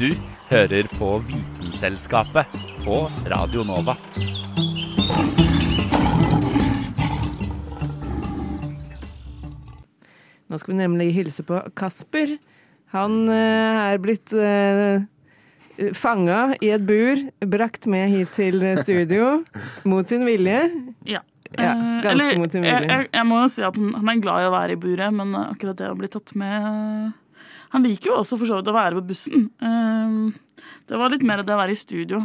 Du 0.00 0.08
hører 0.48 0.86
på 0.96 1.10
Vitenselskapet 1.28 2.54
på 2.86 2.94
Radio 3.28 3.60
Nova. 3.68 3.92
Nå 10.48 10.56
skal 10.56 10.72
vi 10.72 10.78
nemlig 10.78 11.10
hilse 11.18 11.44
på 11.44 11.60
Kasper. 11.76 12.32
Han 12.96 13.28
eh, 13.28 13.82
er 13.92 14.00
blitt 14.00 14.32
uh, 14.32 15.04
fanga 15.92 16.56
i 16.64 16.72
et 16.72 16.88
bur, 16.88 17.20
brakt 17.52 17.84
med 17.84 18.08
hit 18.08 18.32
til 18.40 18.64
studio 18.80 19.42
mot 19.84 20.08
sin 20.08 20.24
vilje. 20.24 20.64
Ja. 21.04 21.20
Ja, 21.58 21.74
Eh, 21.74 22.02
ganske 22.04 22.10
eller, 22.30 22.38
mot 22.38 22.52
sin 22.52 22.64
jeg, 22.64 22.72
vilje. 22.78 22.94
jeg, 22.94 23.08
jeg 23.12 23.26
må 23.26 23.40
jo 23.42 23.48
si 23.50 23.62
at 23.66 23.76
han, 23.76 23.94
han 23.98 24.10
er 24.12 24.20
glad 24.22 24.44
i 24.44 24.46
å 24.46 24.52
være 24.54 24.76
i 24.76 24.78
buret, 24.80 25.12
men 25.12 25.34
akkurat 25.34 25.80
det 25.80 25.88
å 25.90 25.96
bli 25.98 26.08
tatt 26.08 26.32
med 26.38 26.68
eh, 26.68 27.08
Han 27.74 27.86
liker 27.86 28.10
jo 28.10 28.18
også 28.20 28.38
for 28.40 28.50
så 28.50 28.58
vidt 28.58 28.70
å 28.70 28.76
være 28.76 28.98
på 28.98 29.06
bussen. 29.12 29.48
Eh, 29.62 30.64
det 30.90 30.98
var 30.98 31.12
litt 31.12 31.26
mer 31.26 31.44
det 31.46 31.54
å 31.54 31.60
være 31.60 31.76
i 31.76 31.78
studio. 31.78 32.22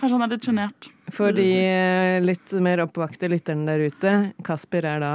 Kanskje 0.00 0.16
han 0.16 0.24
er 0.24 0.32
litt 0.32 0.46
sjenert. 0.48 0.88
For 1.12 1.34
de 1.36 1.48
eh, 1.58 2.20
litt 2.24 2.54
mer 2.64 2.86
oppvakte 2.86 3.28
lytterne 3.28 3.68
der 3.68 3.90
ute, 3.90 4.14
Kasper 4.46 4.88
er 4.88 5.04
da 5.04 5.12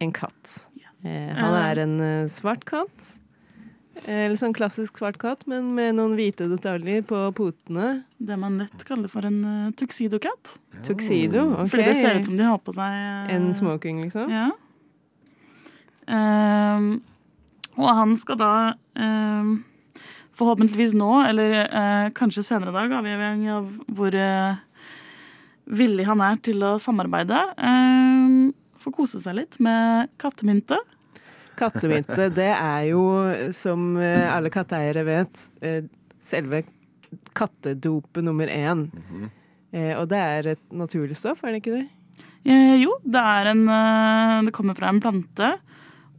en 0.00 0.12
katt. 0.16 0.66
Yes. 0.80 1.32
han 1.36 1.56
er 1.56 1.80
en 1.80 1.96
eh, 2.04 2.28
svart 2.28 2.66
katt. 2.68 3.14
Eh, 4.04 4.26
Eller 4.26 4.36
sånn 4.40 4.54
klassisk 4.56 5.00
svart 5.00 5.18
katt, 5.20 5.46
men 5.50 5.72
med 5.76 5.96
noen 5.98 6.16
hvite 6.18 6.48
detaljer 6.50 7.04
på 7.08 7.22
potene. 7.36 8.02
Det 8.18 8.36
man 8.40 8.58
lett 8.60 8.84
kaller 8.88 9.10
for 9.12 9.26
en 9.28 9.40
uh, 9.44 9.70
tuxedo-katt. 9.76 10.56
Tuxedo, 10.86 11.46
ok. 11.56 11.70
Fordi 11.72 11.86
det 11.88 11.96
ser 12.00 12.20
ut 12.20 12.28
som 12.28 12.36
de 12.38 12.48
har 12.48 12.60
på 12.64 12.74
seg 12.76 12.96
uh, 12.96 13.32
En 13.34 13.50
smoking, 13.56 14.02
liksom. 14.04 14.32
Ja. 14.32 14.50
Ehm, 16.10 17.00
og 17.80 17.90
han 17.96 18.14
skal 18.20 18.38
da 18.40 18.52
eh, 18.94 19.50
forhåpentligvis 20.38 20.94
nå, 20.98 21.10
eller 21.28 21.56
eh, 21.64 22.06
kanskje 22.16 22.44
senere 22.46 22.72
i 22.72 22.78
dag, 22.78 22.94
avhengig 23.00 23.50
av 23.56 23.68
hvor 23.96 24.14
eh, 24.16 24.60
villig 25.70 26.06
han 26.08 26.22
er 26.24 26.40
til 26.44 26.62
å 26.66 26.74
samarbeide, 26.82 27.40
ehm, 27.60 28.50
få 28.80 28.92
kose 28.96 29.20
seg 29.22 29.36
litt 29.38 29.58
med 29.62 30.08
kattemynte. 30.20 30.78
Kattemynte, 31.60 32.30
det 32.32 32.48
er 32.56 32.86
jo, 32.88 33.02
som 33.56 33.92
eh, 34.00 34.24
alle 34.32 34.52
katteeiere 34.52 35.04
vet, 35.04 35.42
eh, 35.60 35.82
selve 36.24 36.62
kattedopet 37.36 38.24
nummer 38.24 38.48
én. 38.50 38.86
Eh, 39.72 39.92
Og 39.98 40.08
det 40.10 40.18
er 40.18 40.48
et 40.54 40.62
naturlig 40.72 41.16
stoff, 41.18 41.44
er 41.44 41.52
det 41.54 41.60
ikke 41.62 41.76
det? 41.76 41.86
Eh, 42.48 42.76
jo, 42.80 42.94
det 43.04 43.20
er 43.20 43.50
en 43.52 43.66
eh, 43.68 44.36
Det 44.48 44.54
kommer 44.56 44.74
fra 44.78 44.88
en 44.88 45.00
plante. 45.02 45.50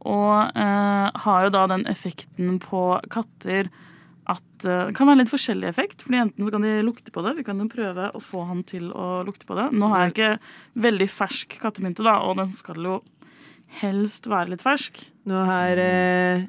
Og 0.10 0.58
eh, 0.58 1.08
har 1.26 1.46
jo 1.46 1.54
da 1.54 1.68
den 1.70 1.86
effekten 1.92 2.60
på 2.64 2.84
katter 3.14 3.70
at 4.32 4.66
eh, 4.66 4.88
det 4.90 4.96
kan 4.98 5.10
være 5.10 5.24
litt 5.24 5.34
forskjellig 5.34 5.70
effekt. 5.70 6.06
fordi 6.06 6.22
Enten 6.24 6.48
så 6.48 6.54
kan 6.54 6.66
de 6.66 6.76
lukte 6.86 7.14
på 7.14 7.24
det. 7.26 7.36
Vi 7.40 7.46
kan 7.48 7.62
jo 7.62 7.70
prøve 7.72 8.10
å 8.14 8.22
få 8.24 8.46
han 8.50 8.64
til 8.68 8.90
å 8.94 9.22
lukte 9.28 9.50
på 9.50 9.58
det. 9.60 9.70
Nå 9.78 9.92
har 9.94 10.08
jeg 10.08 10.16
ikke 10.16 10.32
veldig 10.88 11.10
fersk 11.12 11.60
kattemynte, 11.62 12.06
da, 12.08 12.20
og 12.26 12.40
den 12.42 12.54
skal 12.56 12.82
jo 12.82 13.02
helst 13.82 14.28
være 14.30 14.56
litt 14.56 14.66
fersk. 14.66 15.00
Nå 15.30 15.46
har 15.48 15.80
eh, 15.80 16.48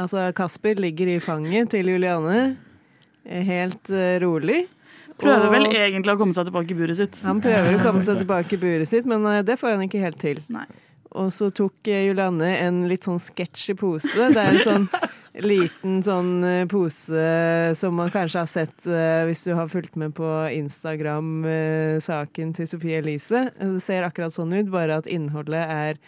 Altså, 0.00 0.30
Kasper 0.34 0.80
ligger 0.80 1.10
i 1.12 1.18
fanget 1.22 1.70
til 1.74 1.90
Juliane, 1.92 2.56
eh, 3.26 3.42
helt 3.46 3.90
eh, 3.92 4.16
rolig. 4.22 4.64
Prøver 5.20 5.52
vel 5.52 5.68
egentlig 5.68 6.14
å 6.14 6.18
komme 6.18 6.34
seg 6.34 6.48
tilbake 6.48 6.72
i 6.74 6.78
buret 6.78 6.98
sitt. 6.98 7.18
Han 7.26 7.42
prøver 7.44 7.76
å 7.76 7.82
komme 7.84 8.02
seg 8.02 8.18
tilbake 8.22 8.56
i 8.56 8.62
buret 8.62 8.88
sitt, 8.88 9.06
men 9.06 9.26
eh, 9.30 9.42
det 9.46 9.58
får 9.60 9.76
han 9.76 9.84
ikke 9.86 10.02
helt 10.02 10.18
til. 10.22 10.40
Nei. 10.52 10.66
Og 11.18 11.28
så 11.34 11.50
tok 11.52 11.74
Julianne 11.88 12.48
en 12.62 12.88
litt 12.88 13.04
sånn 13.08 13.20
sketchy 13.20 13.74
pose. 13.76 14.08
Det 14.32 14.40
er 14.40 14.54
en 14.56 14.64
sånn 14.64 14.86
liten 15.48 16.02
sånn 16.04 16.44
eh, 16.44 16.66
pose 16.70 17.22
som 17.78 17.94
man 17.96 18.10
kanskje 18.12 18.40
har 18.42 18.50
sett 18.52 18.86
eh, 18.88 19.24
hvis 19.28 19.44
du 19.46 19.52
har 19.56 19.68
fulgt 19.72 19.96
med 20.00 20.14
på 20.16 20.28
Instagram-saken 20.56 22.52
til 22.56 22.66
Sophie 22.68 22.98
Elise. 23.00 23.40
Det 23.60 23.80
ser 23.84 24.02
akkurat 24.08 24.32
sånn 24.34 24.52
ut, 24.56 24.68
bare 24.72 24.96
at 25.02 25.08
innholdet 25.10 25.64
er 25.64 26.00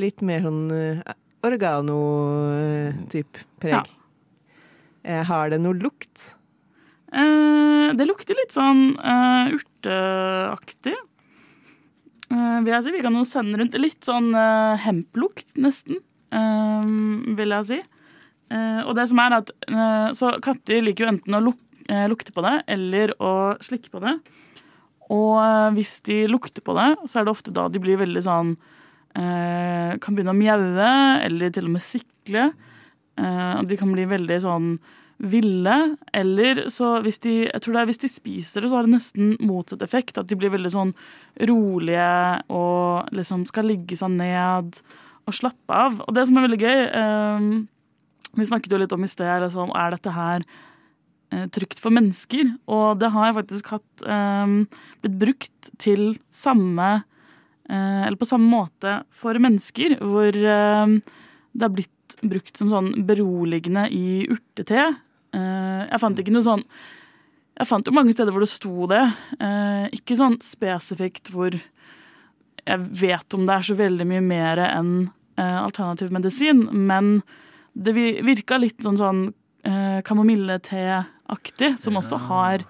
litt 0.00 0.22
mer 0.24 0.40
sånn 0.46 0.70
eh, 0.74 1.02
oregano-type 1.46 3.38
preg. 3.62 3.74
Ja. 3.74 3.82
Eh, 5.02 5.22
Har 5.26 5.50
det 5.50 5.58
noe 5.62 5.74
lukt? 5.78 6.36
Eh, 7.12 7.88
det 7.98 8.06
lukter 8.08 8.34
litt 8.38 8.54
sånn 8.54 8.94
eh, 8.98 9.52
urteaktig. 9.58 10.94
Eh, 12.32 12.58
vil 12.64 12.72
jeg 12.72 12.84
si. 12.86 12.94
Vi 12.94 13.02
kan 13.04 13.16
jo 13.18 13.24
sende 13.28 13.60
rundt 13.60 13.76
litt 13.80 14.06
sånn 14.08 14.30
uh, 14.32 14.78
hemplukt, 14.80 15.50
nesten, 15.60 16.00
eh, 16.32 16.92
vil 17.36 17.56
jeg 17.58 17.68
si. 17.68 17.80
Eh, 18.52 18.80
og 18.84 18.96
det 18.98 19.06
som 19.08 19.20
er 19.22 19.38
at 19.38 19.50
eh, 19.64 20.08
Så 20.16 20.34
katter 20.44 20.82
liker 20.84 21.06
jo 21.06 21.12
enten 21.14 21.36
å 21.36 21.40
luk 21.40 21.60
eh, 21.88 22.04
lukte 22.10 22.34
på 22.34 22.42
det 22.44 22.58
eller 22.74 23.14
å 23.22 23.32
slikke 23.64 23.92
på 23.92 24.02
det. 24.02 24.16
Og 25.12 25.38
eh, 25.40 25.70
hvis 25.78 25.94
de 26.08 26.18
lukter 26.28 26.64
på 26.64 26.74
det, 26.76 26.90
så 27.08 27.20
er 27.20 27.26
det 27.26 27.32
ofte 27.32 27.54
da 27.54 27.68
de 27.72 27.80
blir 27.82 28.00
veldig 28.02 28.24
sånn 28.26 28.52
eh, 29.16 29.96
Kan 30.02 30.18
begynne 30.18 30.34
å 30.34 30.38
mjaue, 30.38 30.90
eller 31.24 31.54
til 31.54 31.70
og 31.70 31.76
med 31.78 31.84
sikle. 31.86 32.50
Eh, 33.16 33.62
de 33.68 33.80
kan 33.80 33.94
bli 33.94 34.04
veldig 34.10 34.40
sånn 34.44 34.74
ville, 35.22 35.74
eller 36.12 36.64
så 36.72 36.96
hvis 37.04 37.20
de 37.22 37.34
jeg 37.44 37.62
tror 37.62 37.76
det 37.76 37.82
er 37.82 37.88
hvis 37.92 38.02
de 38.02 38.10
spiser 38.10 38.64
det, 38.64 38.70
så 38.70 38.78
har 38.80 38.88
det 38.88 38.96
nesten 38.96 39.36
motsatt 39.42 39.84
effekt. 39.86 40.18
At 40.18 40.28
de 40.30 40.38
blir 40.38 40.52
veldig 40.52 40.72
sånn 40.74 40.90
rolige 41.48 42.08
og 42.52 43.12
liksom 43.14 43.46
skal 43.50 43.68
ligge 43.70 43.98
seg 43.98 44.16
ned 44.16 44.80
og 45.22 45.36
slappe 45.36 45.78
av. 45.84 46.00
Og 46.02 46.16
det 46.16 46.26
som 46.26 46.38
er 46.38 46.46
veldig 46.48 46.60
gøy 46.62 46.82
eh, 46.88 47.46
Vi 48.32 48.48
snakket 48.48 48.74
jo 48.74 48.82
litt 48.82 48.94
om 48.96 49.06
i 49.06 49.10
sted 49.10 49.44
liksom, 49.44 49.70
er 49.78 49.94
dette 49.94 50.16
her 50.16 50.42
eh, 51.30 51.46
trygt 51.54 51.82
for 51.82 51.94
mennesker. 51.94 52.56
Og 52.66 52.98
det 52.98 53.12
har 53.14 53.28
jeg 53.30 53.38
faktisk 53.38 53.72
hatt 53.76 54.06
eh, 54.06 54.58
blitt 55.04 55.18
brukt 55.22 55.72
til 55.82 56.16
samme 56.34 56.90
eh, 57.70 58.02
Eller 58.08 58.18
på 58.18 58.28
samme 58.28 58.50
måte 58.50 59.02
for 59.14 59.38
mennesker, 59.38 60.00
hvor 60.02 60.34
eh, 60.34 60.98
det 61.52 61.66
har 61.68 61.74
blitt 61.78 62.18
brukt 62.26 62.58
som 62.58 62.70
sånn 62.72 62.92
beroligende 63.06 63.86
i 63.94 64.26
urtete. 64.30 64.90
Eh, 65.32 65.82
jeg 65.90 66.00
fant 66.02 66.18
ikke 66.20 66.32
noe 66.34 66.44
sånn 66.44 66.64
Jeg 67.58 67.68
fant 67.68 67.86
jo 67.86 67.92
mange 67.92 68.12
steder 68.14 68.32
hvor 68.32 68.40
det 68.44 68.48
sto 68.48 68.86
det. 68.88 69.02
Eh, 69.38 69.84
ikke 69.98 70.16
sånn 70.16 70.38
spesifikt 70.40 71.28
hvor 71.32 71.52
jeg 71.52 72.78
vet 73.02 73.34
om 73.34 73.44
det 73.46 73.54
er 73.58 73.66
så 73.66 73.74
veldig 73.76 74.06
mye 74.08 74.22
mer 74.24 74.60
enn 74.64 75.10
eh, 75.36 75.58
alternativ 75.60 76.10
medisin, 76.14 76.64
men 76.72 77.22
det 77.76 77.92
vi- 77.96 78.20
virka 78.22 78.58
litt 78.60 78.78
sånn 78.84 78.96
sånn 79.00 79.22
kamomilleteaktig, 80.04 81.78
som 81.78 81.94
også 82.00 82.18
har 82.28 82.64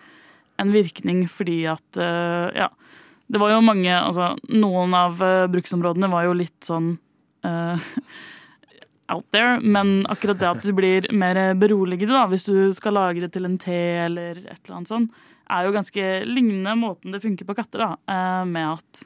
en 0.58 0.70
virkning 0.72 1.24
fordi 1.28 1.64
at 1.70 1.96
Ja. 1.96 2.68
Det 3.30 3.40
var 3.40 3.50
jo 3.50 3.60
mange 3.62 3.88
Altså, 3.88 4.36
noen 4.50 4.92
av 4.94 5.16
bruksområdene 5.48 6.10
var 6.10 6.24
jo 6.24 6.32
litt 6.34 6.60
sånn 6.60 6.98
out 9.12 9.26
there, 9.34 9.58
men 9.60 10.06
akkurat 10.10 10.40
det 10.40 10.48
at 10.48 10.64
du 10.64 10.72
blir 10.76 11.06
mer 11.12 11.38
beroliget 11.58 12.10
da, 12.10 12.24
hvis 12.30 12.48
du 12.48 12.72
skal 12.76 12.96
lage 12.96 13.22
det 13.22 13.32
til 13.34 13.46
en 13.48 13.58
te 13.60 13.78
eller 14.06 14.40
et 14.40 14.58
eller 14.64 14.78
annet 14.78 14.92
sånt, 14.92 15.22
er 15.52 15.66
jo 15.66 15.74
ganske 15.74 16.08
lignende 16.28 16.74
måten 16.78 17.14
det 17.14 17.22
funker 17.22 17.48
på 17.48 17.56
katter, 17.58 17.84
da, 17.84 17.90
eh, 18.14 18.44
med 18.48 18.68
at 18.78 19.04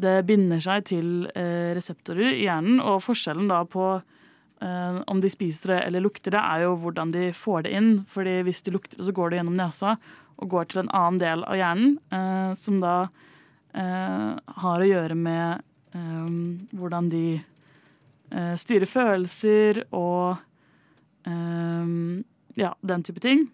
det 0.00 0.16
binder 0.26 0.62
seg 0.62 0.86
til 0.90 1.08
eh, 1.36 1.70
reseptorer 1.76 2.32
i 2.32 2.44
hjernen, 2.46 2.80
og 2.82 3.02
forskjellen 3.04 3.50
da 3.50 3.60
på 3.68 3.86
eh, 3.94 5.00
om 5.10 5.20
de 5.22 5.30
spiser 5.30 5.74
det 5.74 5.80
eller 5.88 6.04
lukter 6.04 6.34
det, 6.34 6.42
er 6.42 6.64
jo 6.64 6.74
hvordan 6.82 7.14
de 7.14 7.28
får 7.36 7.66
det 7.66 7.74
inn. 7.78 7.92
Fordi 8.10 8.40
hvis 8.46 8.64
de 8.66 8.74
lukter 8.74 8.98
det, 8.98 9.06
så 9.06 9.14
går 9.14 9.30
det 9.30 9.40
gjennom 9.42 9.58
nesa 9.58 9.96
og 10.34 10.50
går 10.50 10.70
til 10.70 10.82
en 10.82 10.90
annen 10.90 11.20
del 11.22 11.44
av 11.46 11.54
hjernen, 11.54 11.92
som 12.58 12.80
da 12.82 12.94
har 13.70 14.82
å 14.82 14.88
gjøre 14.88 15.14
med 15.14 15.62
hvordan 16.74 17.06
de 17.12 17.38
eh, 18.34 18.54
styre 18.60 18.88
følelser 18.90 19.84
og 19.94 20.36
eh, 21.30 21.94
ja, 22.60 22.74
den 22.82 23.06
type 23.06 23.22
ting. 23.24 23.46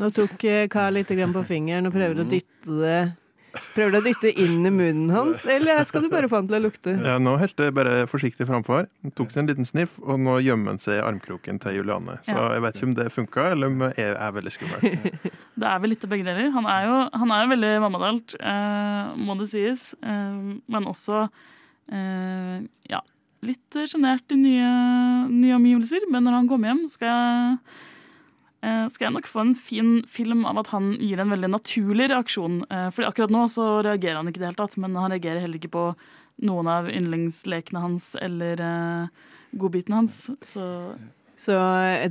Nå 0.00 0.10
tok 0.14 0.44
eh, 0.48 0.66
Carl 0.72 0.96
litt 0.96 1.10
grann 1.12 1.34
på 1.34 1.44
fingeren 1.48 1.88
og 1.90 1.96
prøvde 1.96 2.24
å 2.26 2.30
dytte 2.30 2.80
det 2.80 3.00
Prøver 3.74 3.90
du 3.90 3.96
å 3.98 4.02
dytte 4.04 4.30
inn 4.38 4.62
i 4.62 4.70
munnen 4.70 5.08
hans, 5.10 5.40
eller 5.50 5.80
skal 5.88 6.04
du 6.04 6.08
bare 6.12 6.28
få 6.30 6.38
han 6.38 6.46
til 6.46 6.58
å 6.60 6.62
lukte? 6.68 6.92
Ja, 7.02 7.16
nå 7.18 7.32
helte 7.40 7.66
jeg 7.66 7.74
bare 7.74 8.04
forsiktig 8.06 8.46
framfor. 8.46 8.86
Tok 9.18 9.32
seg 9.34 9.42
en 9.42 9.48
liten 9.50 9.66
sniff, 9.66 9.96
og 10.04 10.20
nå 10.22 10.36
gjemmer 10.44 10.70
han 10.76 10.78
seg 10.82 11.00
i 11.00 11.02
armkroken 11.02 11.58
til 11.62 11.80
Juliane. 11.80 12.20
Så 12.28 12.36
Ja. 12.36 12.44
jeg 12.54 12.62
vet 12.62 12.78
ikke 12.78 12.86
om 12.86 12.94
det 12.94 13.08
funka, 13.10 13.46
eller 13.50 13.72
om 13.72 13.82
jeg 13.88 14.14
er 14.14 14.36
veldig 14.38 14.52
skummel. 14.54 14.80
Det 15.60 15.66
er 15.68 15.82
vel 15.82 15.90
litt 15.92 16.04
av 16.06 16.12
begge 16.14 16.24
deler. 16.30 16.52
Han 16.54 16.66
er 16.70 16.86
jo, 16.86 16.94
han 17.24 17.32
er 17.34 17.42
jo 17.42 17.50
veldig 17.56 17.72
mammadalt, 17.82 18.36
eh, 18.38 19.10
må 19.18 19.34
det 19.42 19.48
sies. 19.50 19.82
Eh, 19.98 20.38
men 20.70 20.86
også 20.88 21.24
eh, 21.90 22.62
ja, 22.88 23.02
litt 23.46 23.78
sjenert 23.88 24.32
i 24.34 24.38
nye, 24.38 24.70
nye 25.30 25.56
omgivelser. 25.56 26.06
Men 26.12 26.26
når 26.26 26.38
han 26.40 26.50
kommer 26.50 26.72
hjem, 26.72 26.84
skal 26.92 27.10
jeg, 27.10 27.58
eh, 28.62 28.86
skal 28.92 29.08
jeg 29.08 29.16
nok 29.16 29.30
få 29.30 29.44
en 29.44 29.54
fin 29.58 29.92
film 30.08 30.44
av 30.48 30.62
at 30.62 30.72
han 30.74 30.92
gir 31.00 31.20
en 31.20 31.32
veldig 31.32 31.52
naturlig 31.56 32.10
reaksjon. 32.12 32.62
Eh, 32.70 32.88
fordi 32.90 33.08
akkurat 33.08 33.34
nå 33.34 33.46
så 33.48 33.68
reagerer 33.86 34.20
han 34.20 34.28
ikke 34.28 34.42
i 34.42 34.44
det 34.44 34.50
hele 34.52 34.62
tatt, 34.62 34.76
men 34.78 34.98
han 34.98 35.12
reagerer 35.14 35.44
heller 35.44 35.60
ikke 35.60 35.76
på 35.76 35.86
noen 36.46 36.68
av 36.72 36.88
yndlingslekene 36.88 37.80
hans 37.80 38.14
eller 38.20 38.60
eh, 38.64 39.08
godbitene 39.52 40.02
hans. 40.02 40.30
Så 40.42 40.94
Så 41.40 41.56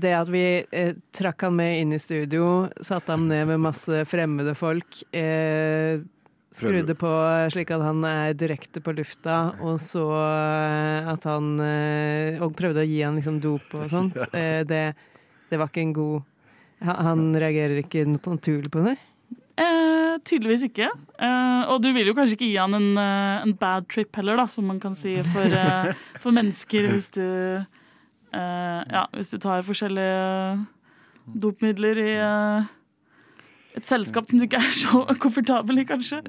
det 0.01 0.13
at 0.17 0.29
vi 0.33 0.65
eh, 0.71 0.95
trakk 1.13 1.43
han 1.45 1.55
med 1.55 1.81
inn 1.81 1.93
i 1.93 1.99
studio, 2.01 2.69
satte 2.81 3.13
ham 3.13 3.27
ned 3.29 3.45
med 3.51 3.61
masse 3.61 4.05
fremmede 4.09 4.55
folk, 4.57 5.03
eh, 5.13 6.01
skrudde 6.55 6.95
på 6.97 7.09
slik 7.53 7.71
at 7.75 7.83
han 7.85 8.01
er 8.07 8.33
direkte 8.37 8.81
på 8.81 8.93
lufta, 8.97 9.37
og 9.61 9.77
så 9.83 10.05
eh, 10.17 11.11
at 11.11 11.27
han 11.29 11.53
eh, 11.61 12.39
Og 12.41 12.55
prøvde 12.57 12.81
å 12.81 12.89
gi 12.89 13.03
han 13.03 13.19
liksom 13.19 13.37
dop 13.43 13.75
og 13.77 13.85
sånt, 13.91 14.17
eh, 14.37 14.65
det, 14.67 14.83
det 15.51 15.61
var 15.61 15.71
ikke 15.71 15.85
en 15.85 15.95
god 15.97 16.27
han, 16.79 17.33
reagerer 17.35 17.81
ikke 17.81 18.05
naturlig 18.07 18.71
på 18.71 18.85
det? 18.85 18.95
Eh, 19.59 20.13
tydeligvis 20.23 20.63
ikke. 20.69 20.87
Eh, 21.19 21.63
og 21.67 21.81
du 21.83 21.89
vil 21.91 22.07
jo 22.07 22.15
kanskje 22.15 22.37
ikke 22.37 22.47
gi 22.47 22.55
han 22.55 22.77
en, 22.77 22.89
eh, 23.01 23.41
en 23.43 23.55
bad 23.59 23.89
trip 23.91 24.15
heller, 24.15 24.39
da, 24.39 24.45
som 24.47 24.69
man 24.71 24.79
kan 24.79 24.95
si 24.95 25.17
for, 25.33 25.43
eh, 25.43 25.91
for 26.23 26.35
mennesker 26.35 26.87
hvis 26.87 27.11
du 27.17 27.25
eh, 27.27 28.81
Ja, 28.87 29.07
hvis 29.11 29.33
du 29.33 29.39
tar 29.43 29.65
forskjellige 29.67 30.65
dopmidler 31.43 31.99
i 31.99 32.11
eh, 32.15 32.69
et 33.79 33.89
selskap 33.89 34.29
som 34.29 34.41
du 34.41 34.45
ikke 34.47 34.61
er 34.61 34.75
så 34.75 35.05
komfortabel 35.23 35.81
i, 35.83 35.87
kanskje. 35.89 36.21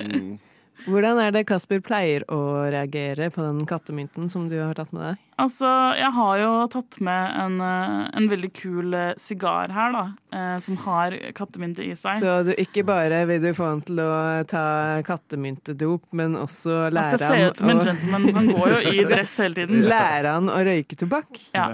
Hvordan 0.87 1.19
er 1.21 1.33
det 1.35 1.42
Kasper 1.49 1.80
pleier 1.85 2.25
å 2.33 2.38
reagere 2.73 3.28
på 3.35 3.42
den 3.45 3.66
kattemynten 3.69 4.30
som 4.33 4.47
du 4.49 4.57
har 4.62 4.73
tatt 4.78 4.95
med 4.97 5.02
deg? 5.04 5.25
Altså, 5.40 5.69
jeg 5.97 6.12
har 6.16 6.38
jo 6.40 6.50
tatt 6.73 6.99
med 7.04 7.37
en, 7.42 7.57
eh, 7.64 8.09
en 8.16 8.28
veldig 8.28 8.50
kul 8.57 8.97
eh, 8.97 9.12
sigar 9.21 9.73
her, 9.73 9.92
da, 9.92 10.04
eh, 10.37 10.57
som 10.61 10.76
har 10.85 11.16
kattemynte 11.37 11.85
i 11.85 11.95
seg. 11.97 12.21
Så 12.21 12.38
du 12.49 12.52
ikke 12.61 12.85
bare 12.88 13.23
vil 13.28 13.42
du 13.45 13.50
få 13.57 13.71
han 13.71 13.83
til 13.85 14.00
å 14.04 14.11
ta 14.49 14.64
kattemyntedop, 15.07 16.04
men 16.16 16.37
også 16.40 16.88
lære 16.88 16.97
Han 16.97 16.97
Han 16.97 17.11
skal 17.11 17.26
se 17.26 17.49
ut 17.49 17.62
som 17.62 17.75
en 17.75 17.85
gentleman. 17.85 18.30
Han 18.37 18.52
går 18.52 18.76
jo 18.76 18.80
i 18.95 19.04
dress 19.12 19.37
hele 19.45 19.61
tiden. 19.62 19.85
Lære 19.88 20.37
han 20.38 20.52
å 20.52 20.61
røyke 20.64 20.97
tobakk? 21.00 21.40
Ja. 21.57 21.73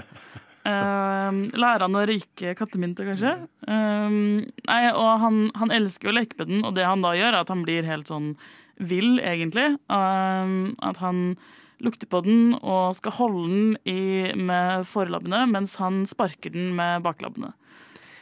Um, 0.67 1.43
lære 1.55 1.85
han 1.85 1.95
å 1.95 2.05
røyke 2.09 2.53
kattemynte, 2.59 3.05
kanskje. 3.07 3.33
Um, 3.69 4.41
nei, 4.67 4.81
og 4.91 5.11
han, 5.23 5.45
han 5.55 5.71
elsker 5.71 6.11
å 6.11 6.15
leke 6.17 6.35
med 6.41 6.51
den, 6.51 6.65
og 6.67 6.75
det 6.75 6.87
han 6.87 7.05
da 7.05 7.13
gjør, 7.15 7.31
er 7.31 7.43
at 7.45 7.53
han 7.53 7.63
blir 7.63 7.87
helt 7.87 8.11
sånn 8.11 8.33
vill, 8.77 9.15
egentlig. 9.23 9.69
Um, 9.87 10.73
at 10.83 10.99
han 10.99 11.37
lukter 11.83 12.09
på 12.09 12.23
den 12.25 12.57
og 12.57 12.97
skal 12.97 13.15
holde 13.19 13.45
den 13.47 13.71
i, 13.87 14.33
med 14.35 14.83
forlabbene, 14.89 15.45
mens 15.53 15.77
han 15.79 16.03
sparker 16.09 16.51
den 16.53 16.73
med 16.75 17.05
baklabbene. 17.05 17.53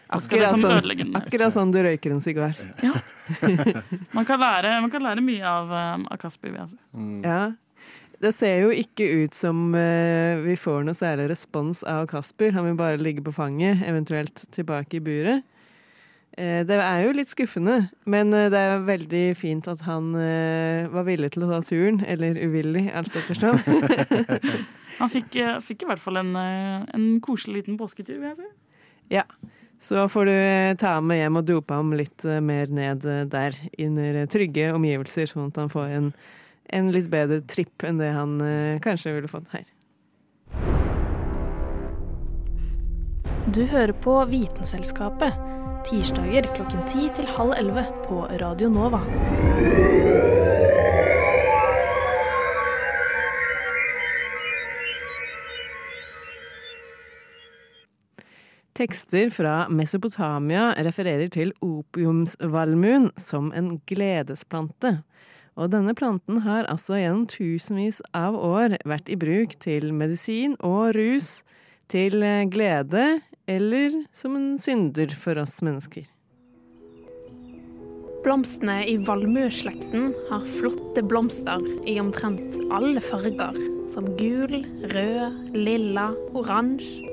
Akkurat 0.05 0.53
liksom 0.53 0.61
sånn, 0.61 1.15
akkurat 1.17 1.53
sånn 1.55 1.71
du 1.73 1.79
røyker 1.81 2.13
en 2.13 2.21
sigar. 2.21 2.53
Man 4.15 4.27
kan 4.27 4.37
lære, 4.37 4.75
man 4.83 4.91
kan 4.93 5.01
lære 5.01 5.23
mye 5.25 5.41
av, 5.49 5.71
um, 5.73 6.03
av 6.13 6.19
Kasper, 6.21 6.51
vil 6.51 6.59
jeg 6.61 6.75
si. 6.75 6.77
Ja. 7.25 7.39
Det 8.21 8.31
ser 8.35 8.61
jo 8.63 8.71
ikke 8.71 9.07
ut 9.23 9.35
som 9.35 9.73
eh, 9.75 10.39
vi 10.45 10.55
får 10.59 10.85
noe 10.87 10.95
særlig 10.95 11.27
respons 11.33 11.83
av 11.87 12.05
Kasper. 12.11 12.53
Han 12.55 12.69
vil 12.69 12.77
bare 12.79 13.01
ligge 13.01 13.23
på 13.25 13.33
fanget, 13.35 13.83
eventuelt 13.87 14.45
tilbake 14.55 14.99
i 14.99 15.03
buret. 15.03 15.43
Eh, 16.37 16.61
det 16.67 16.77
er 16.79 17.01
jo 17.03 17.15
litt 17.15 17.31
skuffende, 17.31 17.89
men 18.07 18.31
eh, 18.35 18.47
det 18.53 18.61
er 18.61 18.85
veldig 18.87 19.25
fint 19.39 19.67
at 19.71 19.83
han 19.87 20.13
var 20.15 21.07
villig 21.07 21.33
til 21.35 21.47
å 21.47 21.51
ta 21.51 21.59
turen. 21.67 21.99
Eller 22.07 22.39
uvillig, 22.39 22.87
alt 22.95 23.15
ettersom. 23.15 23.59
Han 24.95 25.11
fikk, 25.11 25.33
fikk 25.59 25.81
i 25.83 25.87
hvert 25.89 25.99
fall 25.99 26.21
en, 26.21 26.29
en 26.39 27.07
koselig 27.19 27.65
liten 27.65 27.75
påsketur, 27.75 28.15
vil 28.15 28.29
jeg 28.29 28.37
si. 28.37 28.45
Ja. 29.17 29.25
Så 29.75 30.05
får 30.07 30.29
du 30.29 30.35
ta 30.79 30.93
ham 30.95 31.09
med 31.11 31.19
hjem 31.19 31.41
og 31.41 31.49
dope 31.49 31.75
ham 31.75 31.89
litt 31.99 32.23
mer 32.23 32.71
ned 32.71 33.03
der, 33.27 33.57
under 33.75 34.21
trygge 34.31 34.69
omgivelser, 34.71 35.27
sånn 35.27 35.49
at 35.51 35.59
han 35.59 35.73
får 35.73 35.91
en, 35.97 36.07
en 36.75 36.91
litt 36.93 37.07
bedre 37.11 37.39
tripp 37.47 37.85
enn 37.87 38.01
det 38.01 38.11
han 38.15 38.37
eh, 38.43 38.81
kanskje 38.83 39.15
ville 39.15 39.31
fått 39.31 39.49
her. 39.55 39.65
Du 43.55 43.61
hører 43.69 43.93
på 44.01 44.17
Vitenselskapet. 44.31 45.35
Tirsdager 45.85 46.47
klokken 46.55 46.81
10 46.89 47.11
til 47.19 47.27
halv 47.37 47.53
11 47.53 47.85
på 48.07 48.23
Radio 48.41 48.71
Nova. 48.73 49.03
Tekster 58.75 59.29
fra 59.31 59.69
Mesopotamia 59.71 60.73
refererer 60.83 61.29
til 61.31 61.53
opiumsvalmuen 61.63 63.11
som 63.15 63.53
en 63.55 63.77
gledesplante. 63.87 64.97
Og 65.55 65.71
denne 65.71 65.93
planten 65.95 66.41
har 66.43 66.67
altså 66.67 66.97
gjennom 66.99 67.27
tusenvis 67.31 68.01
av 68.15 68.35
år 68.35 68.75
vært 68.87 69.07
i 69.11 69.15
bruk 69.19 69.55
til 69.63 69.93
medisin 69.95 70.57
og 70.59 70.91
rus, 70.97 71.39
til 71.91 72.23
eh, 72.25 72.43
glede 72.49 73.21
eller 73.47 73.93
som 74.15 74.35
en 74.35 74.55
synder 74.59 75.13
for 75.21 75.39
oss 75.39 75.61
mennesker. 75.63 76.09
Blomstene 78.25 78.79
i 78.89 78.95
valmueslekten 79.05 80.09
har 80.31 80.45
flotte 80.57 81.03
blomster 81.05 81.61
i 81.85 81.99
omtrent 82.01 82.57
alle 82.73 83.03
farger, 83.05 83.59
som 83.93 84.09
gul, 84.17 84.63
rød, 84.95 85.53
lilla, 85.53 86.09
oransje. 86.33 87.11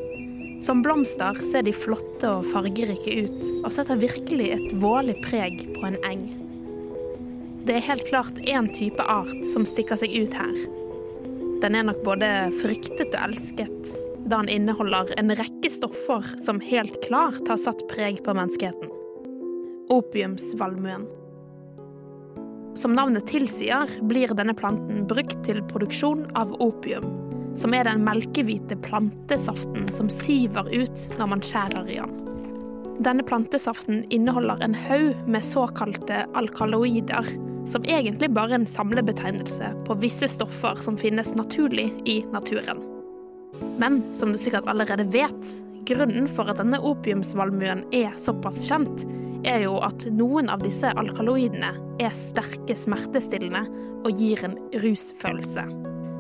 Som 0.63 0.81
blomster 0.81 1.37
ser 1.51 1.67
de 1.67 1.75
flotte 1.75 2.31
og 2.31 2.47
fargerike 2.49 3.27
ut, 3.27 3.41
og 3.61 3.73
setter 3.75 4.01
virkelig 4.01 4.53
et 4.57 4.77
vårlig 4.81 5.19
preg 5.27 5.67
på 5.75 5.85
en 5.91 5.99
eng. 6.07 6.42
Det 7.63 7.77
er 7.77 7.85
helt 7.87 8.09
klart 8.09 8.41
én 8.43 8.67
type 8.75 9.05
art 9.07 9.45
som 9.53 9.63
stikker 9.69 10.01
seg 10.01 10.11
ut 10.11 10.35
her. 10.35 10.57
Den 11.63 11.77
er 11.79 11.85
nok 11.87 12.01
både 12.03 12.27
fryktet 12.59 13.13
og 13.15 13.21
elsket, 13.23 13.93
da 14.27 14.41
den 14.41 14.51
inneholder 14.51 15.13
en 15.21 15.31
rekke 15.39 15.71
stoffer 15.71 16.27
som 16.43 16.59
helt 16.65 16.99
klart 17.05 17.47
har 17.47 17.61
satt 17.63 17.85
preg 17.93 18.19
på 18.27 18.35
menneskeheten. 18.35 18.91
Opiumsvalmuen. 19.95 21.05
Som 22.75 22.97
navnet 22.99 23.29
tilsier, 23.31 23.87
blir 24.11 24.35
denne 24.35 24.57
planten 24.59 25.07
brukt 25.07 25.39
til 25.47 25.63
produksjon 25.71 26.25
av 26.41 26.57
opium, 26.65 27.07
som 27.55 27.79
er 27.79 27.87
den 27.87 28.03
melkehvite 28.03 28.81
plantesaften 28.83 29.87
som 29.95 30.11
siver 30.11 30.67
ut 30.73 31.07
når 31.21 31.31
man 31.37 31.47
skjærer 31.47 31.95
i 31.95 32.01
den. 32.01 32.19
Denne 33.03 33.23
plantesaften 33.27 34.03
inneholder 34.11 34.67
en 34.67 34.75
haug 34.89 35.27
med 35.31 35.47
såkalte 35.47 36.25
alkaloider, 36.39 37.29
som 37.69 37.85
egentlig 37.87 38.31
bare 38.35 38.57
er 38.57 38.63
en 38.63 38.69
samlebetegnelse 38.69 39.73
på 39.87 39.99
visse 40.03 40.29
stoffer 40.31 40.81
som 40.83 40.99
finnes 40.99 41.35
naturlig 41.39 41.91
i 42.09 42.23
naturen. 42.33 42.83
Men 43.79 44.01
som 44.15 44.33
du 44.33 44.39
sikkert 44.41 44.69
allerede 44.71 45.07
vet, 45.13 45.53
grunnen 45.89 46.29
for 46.31 46.51
at 46.51 46.61
denne 46.61 46.81
opiumsvalmuen 46.83 47.85
er 47.95 48.15
såpass 48.19 48.65
kjent, 48.69 49.07
er 49.47 49.65
jo 49.65 49.79
at 49.83 50.07
noen 50.15 50.51
av 50.53 50.63
disse 50.63 50.91
alkaloidene 50.99 51.73
er 52.03 52.15
sterke 52.15 52.77
smertestillende 52.79 53.65
og 54.03 54.19
gir 54.19 54.43
en 54.47 54.59
rusfølelse. 54.83 55.65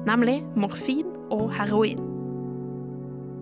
Nemlig 0.08 0.40
morfin 0.58 1.06
og 1.30 1.52
heroin. 1.54 2.00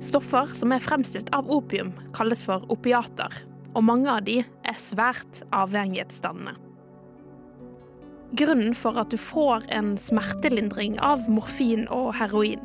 Stoffer 0.05 0.49
som 0.57 0.73
er 0.73 0.85
fremstilt 0.85 1.29
av 1.37 1.49
opium, 1.53 1.93
kalles 2.17 2.45
for 2.45 2.65
opiater, 2.73 3.35
og 3.77 3.85
mange 3.85 4.09
av 4.13 4.25
de 4.25 4.41
er 4.41 4.81
svært 4.81 5.43
avhengighetsdannende. 5.57 6.57
Grunnen 8.39 8.77
for 8.79 8.99
at 9.01 9.11
du 9.11 9.19
får 9.19 9.65
en 9.75 9.97
smertelindring 9.99 11.01
av 11.03 11.27
morfin 11.31 11.89
og 11.91 12.13
heroin, 12.21 12.63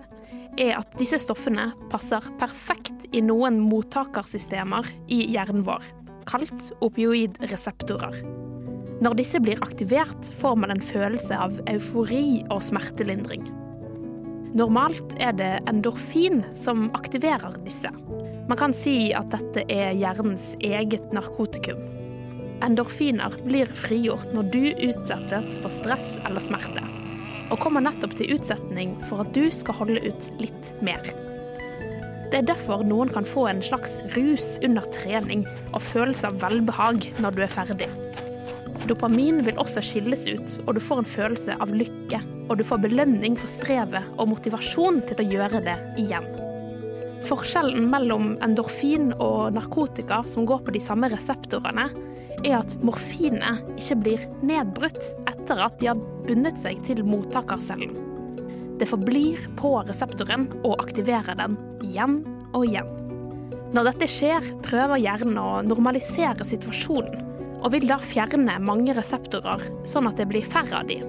er 0.62 0.78
at 0.78 0.94
disse 1.00 1.18
stoffene 1.24 1.72
passer 1.92 2.24
perfekt 2.40 3.08
i 3.16 3.24
noen 3.26 3.58
mottakersystemer 3.66 4.88
i 5.12 5.24
hjernen 5.34 5.66
vår, 5.68 5.84
kalt 6.30 6.70
opioidreseptorer. 6.86 8.22
Når 9.04 9.18
disse 9.20 9.42
blir 9.44 9.60
aktivert, 9.66 10.30
får 10.40 10.56
man 10.62 10.72
en 10.72 10.86
følelse 10.86 11.36
av 11.36 11.58
eufori 11.68 12.46
og 12.54 12.62
smertelindring. 12.64 13.44
Normalt 14.56 15.18
er 15.20 15.34
det 15.36 15.52
endorfin 15.68 16.46
som 16.56 16.88
aktiverer 16.96 17.58
disse. 17.66 17.92
Man 18.48 18.60
kan 18.62 18.72
si 18.78 19.10
at 19.18 19.34
dette 19.34 19.66
er 19.74 19.98
hjernens 19.98 20.54
eget 20.64 21.12
narkotikum. 21.12 21.82
Endorfiner 22.64 23.36
blir 23.44 23.70
frigjort 23.76 24.32
når 24.36 24.50
du 24.54 24.64
utsettes 24.88 25.58
for 25.60 25.74
stress 25.74 26.16
eller 26.24 26.44
smerte, 26.44 26.84
og 27.52 27.60
kommer 27.62 27.84
nettopp 27.84 28.16
til 28.20 28.38
utsetning 28.38 28.96
for 29.10 29.26
at 29.26 29.34
du 29.36 29.50
skal 29.52 29.80
holde 29.82 30.04
ut 30.06 30.30
litt 30.40 30.72
mer. 30.86 31.04
Det 32.32 32.42
er 32.42 32.48
derfor 32.50 32.82
noen 32.88 33.12
kan 33.14 33.28
få 33.28 33.46
en 33.52 33.62
slags 33.64 34.00
rus 34.16 34.56
under 34.66 34.88
trening 34.96 35.46
og 35.72 35.84
følelse 35.86 36.32
av 36.32 36.40
velbehag 36.42 37.06
når 37.24 37.38
du 37.38 37.44
er 37.46 37.54
ferdig. 37.54 37.92
Dopamin 38.90 39.40
vil 39.46 39.58
også 39.62 39.82
skilles 39.82 40.26
ut, 40.30 40.58
og 40.66 40.76
du 40.78 40.82
får 40.84 41.02
en 41.02 41.10
følelse 41.10 41.56
av 41.62 41.72
lykke. 41.74 42.20
Og 42.50 42.60
du 42.60 42.66
får 42.68 42.84
belønning 42.84 43.38
for 43.40 43.50
strevet 43.50 44.06
og 44.20 44.30
motivasjon 44.30 45.00
til 45.10 45.22
å 45.22 45.26
gjøre 45.32 45.62
det 45.66 45.78
igjen. 46.02 46.28
Forskjellen 47.26 47.88
mellom 47.90 48.36
endorfin 48.46 49.10
og 49.16 49.56
narkotika 49.56 50.20
som 50.30 50.46
går 50.46 50.62
på 50.68 50.76
de 50.76 50.82
samme 50.84 51.10
reseptorene, 51.10 51.88
er 52.44 52.60
at 52.60 52.76
morfinet 52.86 53.64
ikke 53.78 54.00
blir 54.02 54.26
nedbrutt 54.46 55.12
etter 55.30 55.62
at 55.68 55.80
de 55.80 55.92
har 55.92 56.02
bundet 56.26 56.60
seg 56.62 56.82
til 56.88 57.04
mottakercellen. 57.08 57.94
Det 58.80 58.90
forblir 58.90 59.40
på 59.60 59.72
reseptoren 59.88 60.50
og 60.66 60.82
aktiverer 60.84 61.38
den 61.40 61.56
igjen 61.86 62.20
og 62.52 62.66
igjen. 62.68 62.90
Når 63.76 63.90
dette 63.92 64.08
skjer, 64.12 64.44
prøver 64.64 65.00
hjernen 65.00 65.40
å 65.40 65.62
normalisere 65.66 66.48
situasjonen, 66.48 67.22
og 67.66 67.72
vil 67.74 67.88
da 67.90 67.98
fjerne 68.00 68.60
mange 68.62 68.94
reseptorer, 68.96 69.64
sånn 69.88 70.08
at 70.10 70.20
det 70.20 70.28
blir 70.30 70.46
færre 70.48 70.84
av 70.84 70.90
de. 70.92 71.00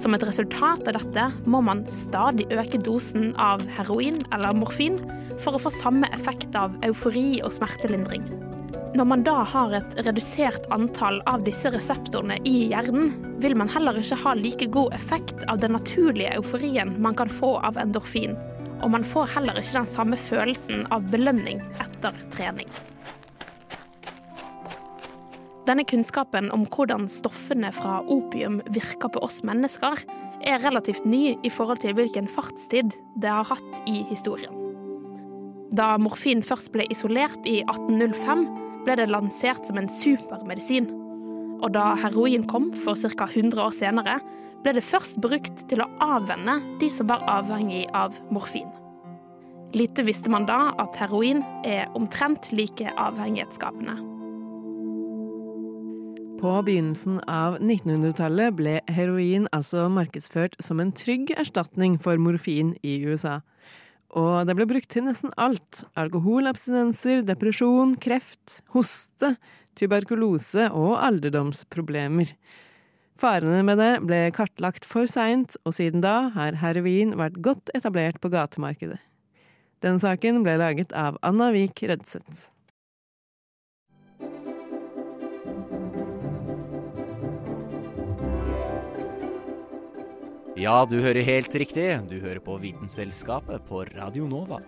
Som 0.00 0.16
et 0.16 0.24
resultat 0.26 0.86
av 0.88 0.96
dette 0.96 1.26
må 1.50 1.60
man 1.64 1.84
stadig 1.90 2.48
øke 2.54 2.80
dosen 2.82 3.32
av 3.40 3.62
heroin 3.76 4.18
eller 4.32 4.56
morfin 4.56 4.98
for 5.42 5.56
å 5.56 5.62
få 5.62 5.72
samme 5.74 6.08
effekt 6.16 6.56
av 6.58 6.74
eufori 6.86 7.42
og 7.44 7.52
smertelindring. 7.54 8.24
Når 8.92 9.06
man 9.08 9.22
da 9.24 9.38
har 9.48 9.72
et 9.72 9.94
redusert 10.04 10.66
antall 10.74 11.22
av 11.30 11.40
disse 11.46 11.70
reseptorene 11.72 12.36
i 12.44 12.66
hjernen, 12.68 13.14
vil 13.40 13.54
man 13.56 13.70
heller 13.72 13.96
ikke 13.96 14.18
ha 14.20 14.34
like 14.36 14.66
god 14.74 14.92
effekt 14.92 15.46
av 15.48 15.62
den 15.62 15.72
naturlige 15.72 16.34
euforien 16.36 16.90
man 17.00 17.16
kan 17.16 17.30
få 17.32 17.54
av 17.64 17.78
endorfin, 17.80 18.34
og 18.84 18.92
man 18.92 19.06
får 19.06 19.30
heller 19.32 19.56
ikke 19.56 19.78
den 19.78 19.88
samme 19.88 20.18
følelsen 20.20 20.84
av 20.92 21.06
belønning 21.08 21.62
etter 21.80 22.18
trening. 22.34 22.68
Denne 25.64 25.86
kunnskapen 25.88 26.50
om 26.52 26.66
hvordan 26.68 27.06
stoffene 27.08 27.70
fra 27.72 28.02
opium 28.12 28.58
virker 28.74 29.08
på 29.14 29.22
oss 29.24 29.40
mennesker, 29.46 30.02
er 30.42 30.60
relativt 30.60 31.06
ny 31.08 31.38
i 31.40 31.52
forhold 31.54 31.80
til 31.80 31.94
hvilken 31.96 32.28
fartstid 32.28 32.92
det 33.22 33.30
har 33.30 33.48
hatt 33.48 33.80
i 33.88 34.02
historien. 34.10 34.52
Da 35.72 35.94
morfin 35.96 36.42
først 36.44 36.74
ble 36.74 36.84
isolert 36.92 37.46
i 37.48 37.62
1805, 37.62 38.44
ble 38.86 38.96
det 38.98 39.08
lansert 39.10 39.66
som 39.68 39.78
en 39.80 39.90
supermedisin. 39.90 40.90
Og 41.62 41.72
da 41.76 41.92
heroin 42.02 42.46
kom 42.50 42.70
for 42.84 42.98
ca. 42.98 43.28
100 43.30 43.62
år 43.62 43.74
senere, 43.76 44.18
ble 44.62 44.76
det 44.76 44.84
først 44.86 45.18
brukt 45.22 45.64
til 45.70 45.82
å 45.82 45.90
avvenne 46.02 46.60
de 46.80 46.90
som 46.90 47.10
var 47.10 47.24
avhengig 47.30 47.84
av 47.98 48.18
morfin. 48.34 48.70
Lite 49.72 50.04
visste 50.04 50.30
man 50.30 50.44
da 50.46 50.74
at 50.82 50.98
heroin 51.00 51.40
er 51.64 51.88
omtrent 51.96 52.50
like 52.52 52.92
avhengighetsskapende. 53.00 53.96
På 56.42 56.56
begynnelsen 56.66 57.20
av 57.30 57.60
1900-tallet 57.62 58.56
ble 58.58 58.74
heroin 58.90 59.46
altså 59.54 59.86
markedsført 59.88 60.56
som 60.60 60.82
en 60.82 60.90
trygg 60.90 61.30
erstatning 61.38 62.00
for 62.02 62.18
morfin 62.18 62.74
i 62.82 62.98
USA. 63.06 63.38
Og 64.12 64.44
det 64.44 64.56
ble 64.58 64.66
brukt 64.68 64.90
til 64.92 65.06
nesten 65.06 65.32
alt. 65.40 65.84
Alkoholabstinenser, 65.96 67.22
depresjon, 67.24 67.94
kreft, 68.00 68.60
hoste, 68.74 69.36
tuberkulose 69.78 70.68
og 70.68 70.98
alderdomsproblemer. 71.00 72.34
Farene 73.22 73.62
med 73.64 73.80
det 73.80 73.92
ble 74.04 74.20
kartlagt 74.36 74.84
for 74.88 75.08
seint, 75.08 75.56
og 75.64 75.76
siden 75.78 76.04
da 76.04 76.32
har 76.34 76.58
heroin 76.60 77.16
vært 77.20 77.40
godt 77.44 77.72
etablert 77.76 78.20
på 78.20 78.32
gatemarkedet. 78.32 79.00
Den 79.82 79.98
saken 80.02 80.44
ble 80.44 80.58
laget 80.60 80.92
av 80.94 81.16
Anna 81.26 81.48
Vik 81.54 81.80
Rødseth. 81.88 82.51
Ja, 90.52 90.82
du 90.84 90.98
hører 91.00 91.24
helt 91.24 91.54
riktig. 91.56 91.86
Du 92.10 92.18
hører 92.20 92.40
på 92.44 92.58
Vitenselskapet 92.60 93.62
på 93.64 93.86
Radio 93.88 94.26
Nova. 94.28 94.58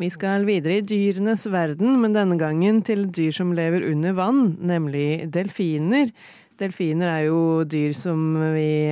Vi 0.00 0.08
skal 0.08 0.46
videre 0.48 0.78
i 0.78 0.86
dyrenes 0.88 1.44
verden, 1.52 1.98
men 2.00 2.16
denne 2.16 2.38
gangen 2.40 2.80
til 2.80 3.04
dyr 3.12 3.36
som 3.36 3.52
lever 3.52 3.84
under 3.90 4.16
vann, 4.16 4.40
nemlig 4.64 5.28
delfiner. 5.28 6.08
Delfiner 6.56 7.12
er 7.18 7.26
jo 7.26 7.42
dyr 7.68 7.92
som 7.92 8.32
vi, 8.56 8.88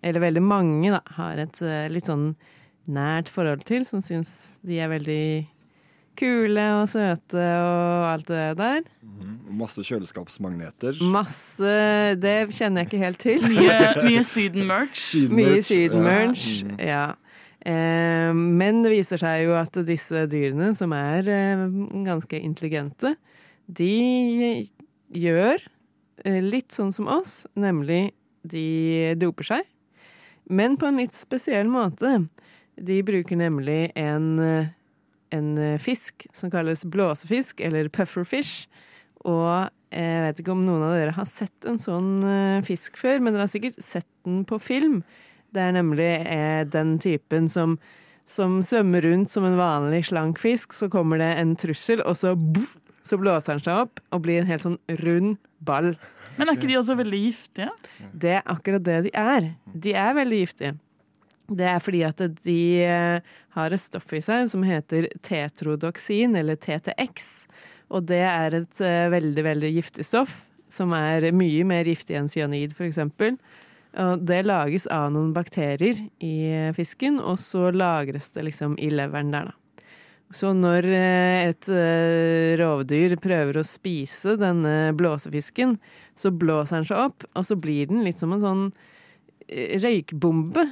eller 0.00 0.24
veldig 0.24 0.44
mange, 0.46 0.94
da, 0.96 1.02
har 1.20 1.44
et 1.44 1.60
eh, 1.60 1.84
litt 1.92 2.08
sånn 2.08 2.30
nært 2.88 3.28
forhold 3.28 3.68
til, 3.68 3.84
som 3.84 4.00
syns 4.00 4.32
de 4.64 4.80
er 4.80 4.88
veldig 4.88 5.24
kule 6.18 6.64
og 6.80 6.88
søte 6.90 7.44
og 7.62 8.08
alt 8.10 8.28
det 8.30 8.42
der. 8.58 8.82
Mm, 9.02 9.36
Masse 9.58 9.82
kjøleskapsmagneter. 9.86 10.98
Masse 11.14 11.70
Det 12.20 12.36
kjenner 12.54 12.84
jeg 12.84 12.90
ikke 12.90 13.00
helt 13.04 13.22
til. 13.22 13.46
Mye, 13.46 13.78
mye 14.04 14.26
Syden-merch. 14.26 15.06
Mye 15.32 15.62
Sydenmerch, 15.64 16.50
ja. 16.60 16.68
Mhm. 16.68 16.84
ja. 16.90 17.06
Eh, 17.68 18.32
men 18.34 18.82
det 18.84 18.92
viser 18.94 19.20
seg 19.20 19.46
jo 19.48 19.56
at 19.58 19.74
disse 19.88 20.26
dyrene, 20.30 20.70
som 20.78 20.92
er 20.94 21.26
eh, 21.32 21.64
ganske 22.06 22.38
intelligente, 22.38 23.16
de 23.66 24.64
gjør 25.12 25.64
eh, 26.24 26.38
litt 26.44 26.72
sånn 26.72 26.94
som 26.94 27.10
oss, 27.10 27.42
nemlig 27.58 28.12
de 28.48 29.14
doper 29.18 29.50
seg. 29.50 29.66
Men 30.48 30.78
på 30.80 30.88
en 30.88 31.00
litt 31.02 31.16
spesiell 31.18 31.68
måte. 31.68 32.22
De 32.78 33.00
bruker 33.04 33.36
nemlig 33.36 33.90
en, 33.98 34.38
eh, 34.38 34.70
en 35.34 35.50
eh, 35.58 35.80
fisk 35.82 36.26
som 36.36 36.52
kalles 36.52 36.84
blåsefisk, 36.88 37.62
eller 37.64 37.90
pufferfish. 37.92 38.66
Og 39.26 39.68
jeg 39.92 40.24
vet 40.24 40.42
ikke 40.42 40.54
om 40.54 40.66
noen 40.66 40.84
av 40.84 40.96
dere 40.96 41.14
har 41.16 41.28
sett 41.28 41.68
en 41.68 41.80
sånn 41.80 42.10
eh, 42.28 42.64
fisk 42.66 42.98
før, 43.00 43.22
men 43.22 43.34
dere 43.34 43.46
har 43.46 43.52
sikkert 43.52 43.80
sett 43.82 44.08
den 44.26 44.42
på 44.48 44.60
film. 44.62 45.00
Det 45.54 45.62
er 45.64 45.72
nemlig 45.78 46.10
eh, 46.28 46.64
den 46.68 46.96
typen 47.02 47.48
som, 47.50 47.78
som 48.28 48.60
svømmer 48.64 49.06
rundt 49.06 49.32
som 49.32 49.46
en 49.48 49.58
vanlig 49.58 50.04
slank 50.10 50.40
fisk. 50.42 50.76
Så 50.76 50.90
kommer 50.92 51.22
det 51.22 51.32
en 51.40 51.56
trussel, 51.58 52.04
og 52.04 52.18
så, 52.20 52.34
buff, 52.36 52.76
så 53.06 53.20
blåser 53.20 53.56
den 53.56 53.64
seg 53.64 53.86
opp 53.86 54.04
og 54.12 54.24
blir 54.26 54.42
en 54.42 54.50
helt 54.50 54.66
sånn 54.66 54.80
rund 55.00 55.38
ball. 55.64 55.94
Men 56.38 56.50
er 56.50 56.58
ikke 56.58 56.68
de 56.70 56.76
også 56.78 56.94
veldig 56.98 57.22
giftige? 57.24 57.72
Det 58.14 58.36
er 58.38 58.44
akkurat 58.46 58.84
det 58.86 59.00
de 59.08 59.14
er. 59.18 59.48
De 59.74 59.94
er 59.98 60.12
veldig 60.20 60.44
giftige. 60.44 60.76
Det 61.48 61.64
er 61.64 61.78
fordi 61.80 62.02
at 62.04 62.20
de 62.44 62.60
eh, 62.84 63.28
har 63.56 63.72
et 63.72 63.80
stoff 63.80 64.10
i 64.12 64.20
seg 64.24 64.50
som 64.52 64.64
heter 64.66 65.08
tetrodoksin, 65.24 66.36
eller 66.36 66.58
TTX. 66.60 67.46
Og 67.88 68.04
det 68.10 68.20
er 68.28 68.56
et 68.58 68.80
eh, 68.84 69.06
veldig, 69.14 69.44
veldig 69.46 69.70
giftig 69.78 70.04
stoff, 70.04 70.42
som 70.68 70.92
er 70.96 71.30
mye 71.32 71.64
mer 71.68 71.88
giftig 71.88 72.18
enn 72.18 72.28
cyanid, 72.28 72.74
f.eks. 72.76 73.00
Og 73.98 74.26
det 74.28 74.42
lages 74.44 74.84
av 74.92 75.08
noen 75.14 75.30
bakterier 75.32 76.02
i 76.20 76.34
eh, 76.52 76.74
fisken, 76.76 77.16
og 77.16 77.40
så 77.40 77.70
lagres 77.72 78.28
det 78.34 78.44
liksom 78.50 78.76
i 78.76 78.90
leveren 78.92 79.32
der, 79.32 79.48
da. 79.48 79.56
Så 80.36 80.50
når 80.52 80.84
et 80.92 81.70
rovdyr 82.60 83.14
prøver 83.16 83.56
å 83.56 83.64
spise 83.64 84.34
denne 84.36 84.90
blåsefisken, 84.92 85.78
så 86.12 86.28
blåser 86.28 86.82
den 86.82 86.88
seg 86.90 87.00
opp, 87.00 87.24
og 87.32 87.46
så 87.48 87.56
blir 87.56 87.88
den 87.88 88.02
litt 88.04 88.20
som 88.20 88.34
en 88.36 88.42
sånn 88.44 88.66
røykbombe. 89.48 90.66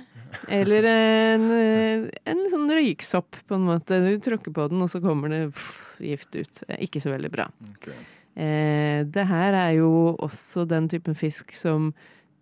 Eller 0.52 0.86
en, 0.90 1.46
eh, 1.54 2.08
en 2.28 2.42
sånn 2.52 2.68
røyksopp, 2.70 3.40
på 3.48 3.56
en 3.56 3.66
måte. 3.68 3.98
Du 4.02 4.18
tråkker 4.22 4.54
på 4.54 4.68
den, 4.70 4.82
og 4.82 4.90
så 4.92 5.00
kommer 5.02 5.32
det 5.32 5.40
pff, 5.54 5.96
gift 6.02 6.36
ut. 6.36 6.62
Ikke 6.78 7.02
så 7.02 7.14
veldig 7.14 7.32
bra. 7.32 7.48
Okay. 7.76 7.96
Eh, 8.36 9.00
det 9.08 9.26
her 9.30 9.56
er 9.56 9.72
jo 9.78 9.90
også 10.20 10.66
den 10.68 10.88
typen 10.92 11.16
fisk 11.16 11.54
som 11.56 11.92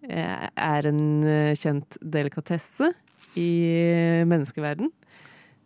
eh, 0.08 0.48
er 0.50 0.90
en 0.90 1.02
eh, 1.22 1.54
kjent 1.54 1.98
delikatesse 2.02 2.90
i 3.38 3.50
eh, 3.70 4.24
menneskeverden. 4.28 4.90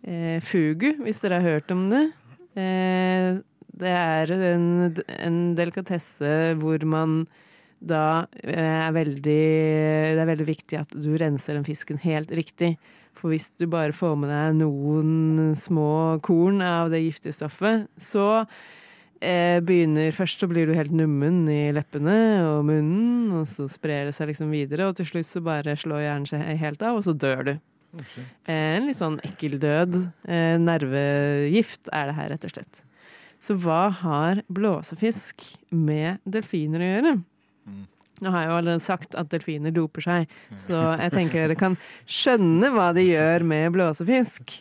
Eh, 0.05 0.39
fugu, 0.45 0.93
hvis 1.03 1.25
dere 1.25 1.41
har 1.41 1.57
hørt 1.57 1.73
om 1.75 1.89
det. 1.91 2.05
Eh, 2.59 3.41
det 3.79 3.95
er 3.95 4.33
en, 4.35 4.69
en 5.19 5.39
delikatesse 5.59 6.55
hvor 6.59 6.83
man 6.89 7.23
da 7.81 8.27
eh, 8.43 8.87
er 8.89 8.95
veldig 8.97 9.43
Det 10.17 10.23
er 10.23 10.31
veldig 10.33 10.47
viktig 10.49 10.79
at 10.81 10.97
du 10.97 11.13
renser 11.21 11.55
den 11.59 11.67
fisken 11.69 12.01
helt 12.03 12.31
riktig. 12.35 12.77
For 13.19 13.33
hvis 13.33 13.51
du 13.59 13.67
bare 13.67 13.95
får 13.95 14.17
med 14.19 14.31
deg 14.31 14.59
noen 14.61 15.55
små 15.59 16.19
korn 16.23 16.61
av 16.63 16.91
det 16.93 17.01
giftige 17.03 17.35
stoffet, 17.35 17.89
så 17.99 18.45
eh, 19.21 19.59
begynner 19.65 20.15
Først 20.15 20.39
så 20.43 20.47
blir 20.51 20.69
du 20.71 20.75
helt 20.79 20.95
nummen 20.95 21.41
i 21.51 21.73
leppene 21.75 22.19
og 22.47 22.61
munnen, 22.69 23.33
og 23.41 23.47
så 23.51 23.67
sprer 23.71 24.07
det 24.07 24.15
seg 24.15 24.31
liksom 24.31 24.53
videre, 24.55 24.87
og 24.87 24.95
til 24.99 25.09
slutt 25.11 25.27
så 25.27 25.43
bare 25.43 25.75
slår 25.79 26.05
hjernen 26.05 26.29
seg 26.31 26.45
helt 26.63 26.85
av, 26.87 27.01
og 27.01 27.07
så 27.07 27.15
dør 27.19 27.43
du. 27.49 27.55
Eh, 28.47 28.77
En 28.79 28.87
litt 28.87 29.01
sånn 29.01 29.19
ekkel 29.27 29.59
død. 29.59 29.97
Eh, 30.29 30.55
Nervegift 30.63 31.91
er 31.91 32.11
det 32.13 32.19
her, 32.21 32.31
rett 32.37 32.47
og 32.47 32.55
slett. 32.55 32.85
Så 33.43 33.55
hva 33.59 33.89
har 33.95 34.41
blåsefisk 34.51 35.43
med 35.71 36.19
delfiner 36.27 36.83
å 36.83 36.89
gjøre? 36.93 37.13
Nå 38.19 38.33
har 38.35 38.43
jeg 38.43 38.51
jo 38.51 38.57
allerede 38.59 38.83
sagt 38.83 39.15
at 39.15 39.29
delfiner 39.31 39.71
doper 39.71 40.03
seg, 40.03 40.33
så 40.59 40.79
jeg 40.99 41.13
tenker 41.15 41.45
dere 41.45 41.55
kan 41.61 41.77
skjønne 42.11 42.73
hva 42.75 42.89
de 42.97 43.05
gjør 43.07 43.45
med 43.47 43.71
blåsefisk. 43.77 44.57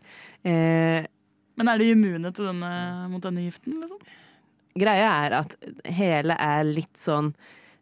Eh, 0.45 1.07
Men 1.57 1.71
er 1.73 1.81
de 1.81 1.87
immune 1.95 2.29
denne, 2.37 2.71
mot 3.09 3.23
denne 3.23 3.47
giften, 3.47 3.79
liksom? 3.81 3.97
greia 4.77 5.09
er 5.25 5.33
at 5.39 5.55
hele 5.89 6.35
er 6.37 6.67
litt 6.69 6.93
sånn 7.01 7.31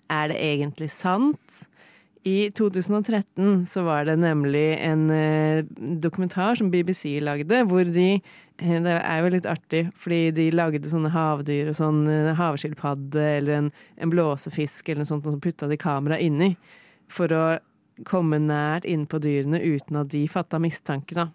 Er 0.08 0.30
det 0.32 0.38
egentlig 0.40 0.88
sant? 0.94 1.66
I 2.24 2.50
2013 2.56 3.66
så 3.68 3.84
var 3.84 4.06
det 4.08 4.16
nemlig 4.22 4.78
en 4.80 5.10
eh, 5.12 5.66
dokumentar 6.02 6.56
som 6.56 6.72
BBC 6.72 7.20
lagde, 7.22 7.66
hvor 7.68 7.84
de 7.84 8.22
Det 8.56 8.88
er 8.88 9.20
jo 9.20 9.32
litt 9.34 9.48
artig, 9.52 9.90
fordi 10.00 10.30
de 10.32 10.48
lagde 10.56 10.88
sånne 10.88 11.12
havdyr 11.12 11.74
og 11.74 11.76
sånn 11.76 12.06
eh, 12.08 12.32
havskilpadde 12.38 13.24
eller 13.40 13.58
en, 13.58 13.72
en 14.00 14.12
blåsefisk 14.14 14.90
eller 14.90 15.04
noe 15.04 15.10
sånt, 15.10 15.28
og 15.28 15.36
så 15.36 15.42
putta 15.44 15.68
de 15.68 15.78
kamera 15.80 16.20
inni 16.24 16.54
for 17.12 17.32
å 17.36 17.44
komme 18.08 18.40
nært 18.40 18.88
innpå 18.88 19.20
dyrene 19.24 19.60
uten 19.60 20.00
at 20.00 20.12
de 20.12 20.24
fatta 20.32 20.60
mistanke, 20.64 21.16
da. 21.16 21.30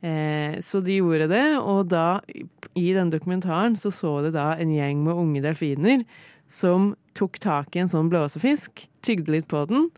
Eh, 0.00 0.56
så 0.64 0.80
de 0.80 0.96
gjorde 0.96 1.28
det, 1.28 1.44
og 1.60 1.90
da, 1.92 2.22
i 2.72 2.90
den 2.96 3.12
dokumentaren, 3.12 3.76
så 3.76 3.92
så 3.92 4.16
de 4.24 4.32
da 4.32 4.54
en 4.56 4.72
gjeng 4.72 5.04
med 5.04 5.20
unge 5.20 5.44
delfiner 5.44 6.04
som 6.48 6.94
tok 7.18 7.38
tak 7.42 7.76
i 7.76 7.84
en 7.84 7.90
sånn 7.90 8.08
blåsefisk, 8.12 8.86
tygde 9.04 9.36
litt 9.36 9.48
på 9.50 9.66
den. 9.68 9.90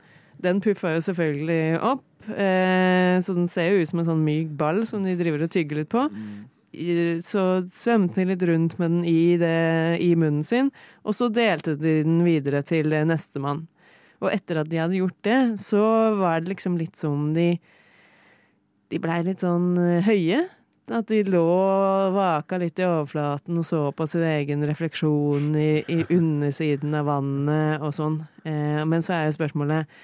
Den 0.43 0.59
puffa 0.65 0.97
jo 0.97 1.05
selvfølgelig 1.07 1.79
opp, 1.79 2.03
eh, 2.03 2.12
så 2.27 3.35
den 3.37 3.49
ser 3.51 3.73
jo 3.73 3.83
ut 3.83 3.91
som 3.91 4.03
en 4.03 4.09
sånn 4.09 4.25
myk 4.25 4.55
ball 4.59 4.83
som 4.89 5.03
de 5.05 5.17
driver 5.19 5.45
og 5.47 5.53
tygger 5.53 5.83
litt 5.83 5.91
på. 5.93 6.07
Så 7.27 7.43
svømte 7.69 8.23
de 8.23 8.31
litt 8.31 8.45
rundt 8.49 8.79
med 8.81 8.95
den 8.95 9.05
i, 9.05 9.37
det, 9.41 9.99
i 10.01 10.15
munnen 10.17 10.47
sin, 10.47 10.71
og 11.05 11.19
så 11.19 11.29
delte 11.29 11.75
de 11.77 11.99
den 12.07 12.23
videre 12.25 12.63
til 12.65 12.95
eh, 12.97 13.05
nestemann. 13.05 13.67
Og 14.23 14.31
etter 14.33 14.63
at 14.63 14.71
de 14.71 14.81
hadde 14.81 15.01
gjort 15.01 15.19
det, 15.27 15.41
så 15.61 15.83
var 16.17 16.41
det 16.41 16.55
liksom 16.55 16.79
litt 16.81 16.97
som 16.97 17.33
de 17.37 17.57
de 18.93 19.01
blei 19.01 19.23
litt 19.27 19.43
sånn 19.43 19.73
eh, 19.81 20.05
høye. 20.05 20.45
At 20.93 21.09
de 21.09 21.23
lå 21.25 21.41
og 21.41 22.17
vaka 22.17 22.59
litt 22.61 22.81
i 22.83 22.85
overflaten 22.85 23.61
og 23.61 23.65
så 23.65 23.85
på 23.97 24.07
sin 24.11 24.25
egen 24.27 24.65
refleksjon 24.69 25.53
i, 25.57 25.71
i 25.89 26.01
undersiden 26.13 26.97
av 26.99 27.07
vannet 27.09 27.85
og 27.85 27.95
sånn. 27.97 28.19
Eh, 28.45 28.83
men 28.89 29.05
så 29.05 29.17
er 29.17 29.29
jo 29.29 29.39
spørsmålet 29.39 30.01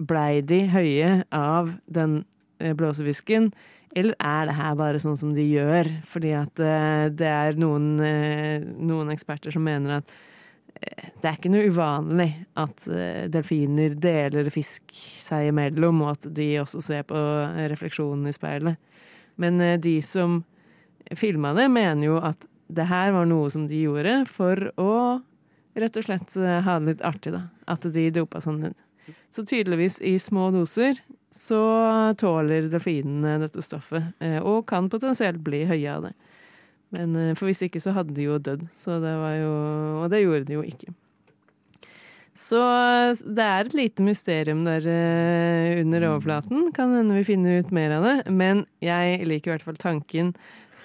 Blei 0.00 0.40
de 0.40 0.62
høye 0.72 1.10
av 1.34 1.74
den 1.92 2.22
eh, 2.60 2.72
blåsefisken, 2.76 3.50
eller 3.92 4.16
er 4.22 4.48
det 4.48 4.56
her 4.56 4.76
bare 4.78 5.00
sånn 5.02 5.18
som 5.20 5.34
de 5.36 5.44
gjør? 5.44 5.90
Fordi 6.08 6.32
at 6.38 6.62
eh, 6.64 7.06
det 7.12 7.28
er 7.28 7.60
noen, 7.60 7.92
eh, 8.04 8.64
noen 8.64 9.12
eksperter 9.12 9.52
som 9.52 9.66
mener 9.66 10.00
at 10.00 10.18
det 10.80 11.26
er 11.26 11.34
ikke 11.34 11.50
noe 11.52 11.66
uvanlig 11.68 12.28
at 12.56 12.86
delfiner 13.34 13.92
deler 14.00 14.46
fisk 14.54 14.94
seg 15.20 15.50
imellom, 15.50 15.98
og 16.06 16.14
at 16.14 16.28
de 16.38 16.46
også 16.62 16.80
ser 16.80 17.02
på 17.10 17.18
refleksjonen 17.68 18.30
i 18.30 18.32
speilet. 18.32 18.78
Men 19.36 19.60
de 19.82 19.96
som 20.06 20.38
filma 21.18 21.50
det, 21.58 21.66
mener 21.74 22.06
jo 22.06 22.16
at 22.24 22.46
det 22.72 22.86
her 22.88 23.12
var 23.12 23.28
noe 23.28 23.50
som 23.52 23.66
de 23.68 23.82
gjorde 23.82 24.14
for 24.30 24.70
å 24.80 24.94
rett 25.76 26.00
og 26.00 26.06
slett 26.06 26.38
ha 26.38 26.78
det 26.78 26.94
litt 26.94 27.04
artig, 27.10 27.34
da. 27.36 27.42
At 27.68 27.84
de 27.84 28.06
dopa 28.14 28.40
sånn 28.40 28.62
ned. 28.64 28.78
Så 29.30 29.44
tydeligvis 29.46 30.00
i 30.02 30.16
små 30.22 30.50
doser 30.54 30.98
så 31.30 31.60
tåler 32.18 32.66
delfinene 32.70 33.36
dette 33.44 33.62
stoffet, 33.62 34.12
eh, 34.18 34.40
og 34.42 34.64
kan 34.70 34.90
potensielt 34.90 35.42
bli 35.46 35.62
høye 35.68 35.92
av 35.92 36.08
det. 36.08 36.14
Men 36.96 37.14
eh, 37.16 37.36
for 37.38 37.50
hvis 37.50 37.62
ikke 37.66 37.82
så 37.82 37.94
hadde 37.94 38.16
de 38.16 38.26
jo 38.26 38.40
dødd, 38.42 38.66
så 38.74 38.98
det 39.02 39.14
var 39.20 39.36
jo 39.38 39.52
Og 40.00 40.10
det 40.10 40.24
gjorde 40.24 40.48
de 40.48 40.58
jo 40.58 40.64
ikke. 40.66 40.94
Så 42.40 42.60
det 43.26 43.44
er 43.44 43.66
et 43.66 43.76
lite 43.76 44.04
mysterium 44.06 44.62
der 44.64 44.86
eh, 44.88 45.80
under 45.82 46.06
overflaten. 46.12 46.70
Kan 46.74 46.94
hende 46.94 47.18
vi 47.18 47.26
finner 47.26 47.60
ut 47.60 47.72
mer 47.74 47.98
av 47.98 48.06
det. 48.06 48.16
Men 48.32 48.64
jeg 48.82 49.26
liker 49.26 49.50
i 49.50 49.54
hvert 49.56 49.66
fall 49.66 49.80
tanken 49.80 50.32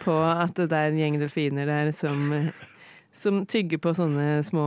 på 0.02 0.14
at 0.26 0.58
det 0.58 0.74
er 0.74 0.92
en 0.92 1.00
gjeng 1.00 1.20
delfiner 1.22 1.70
der 1.70 1.92
som, 1.96 2.34
som 3.16 3.46
tygger 3.48 3.80
på 3.82 3.94
sånne 3.96 4.44
små 4.46 4.66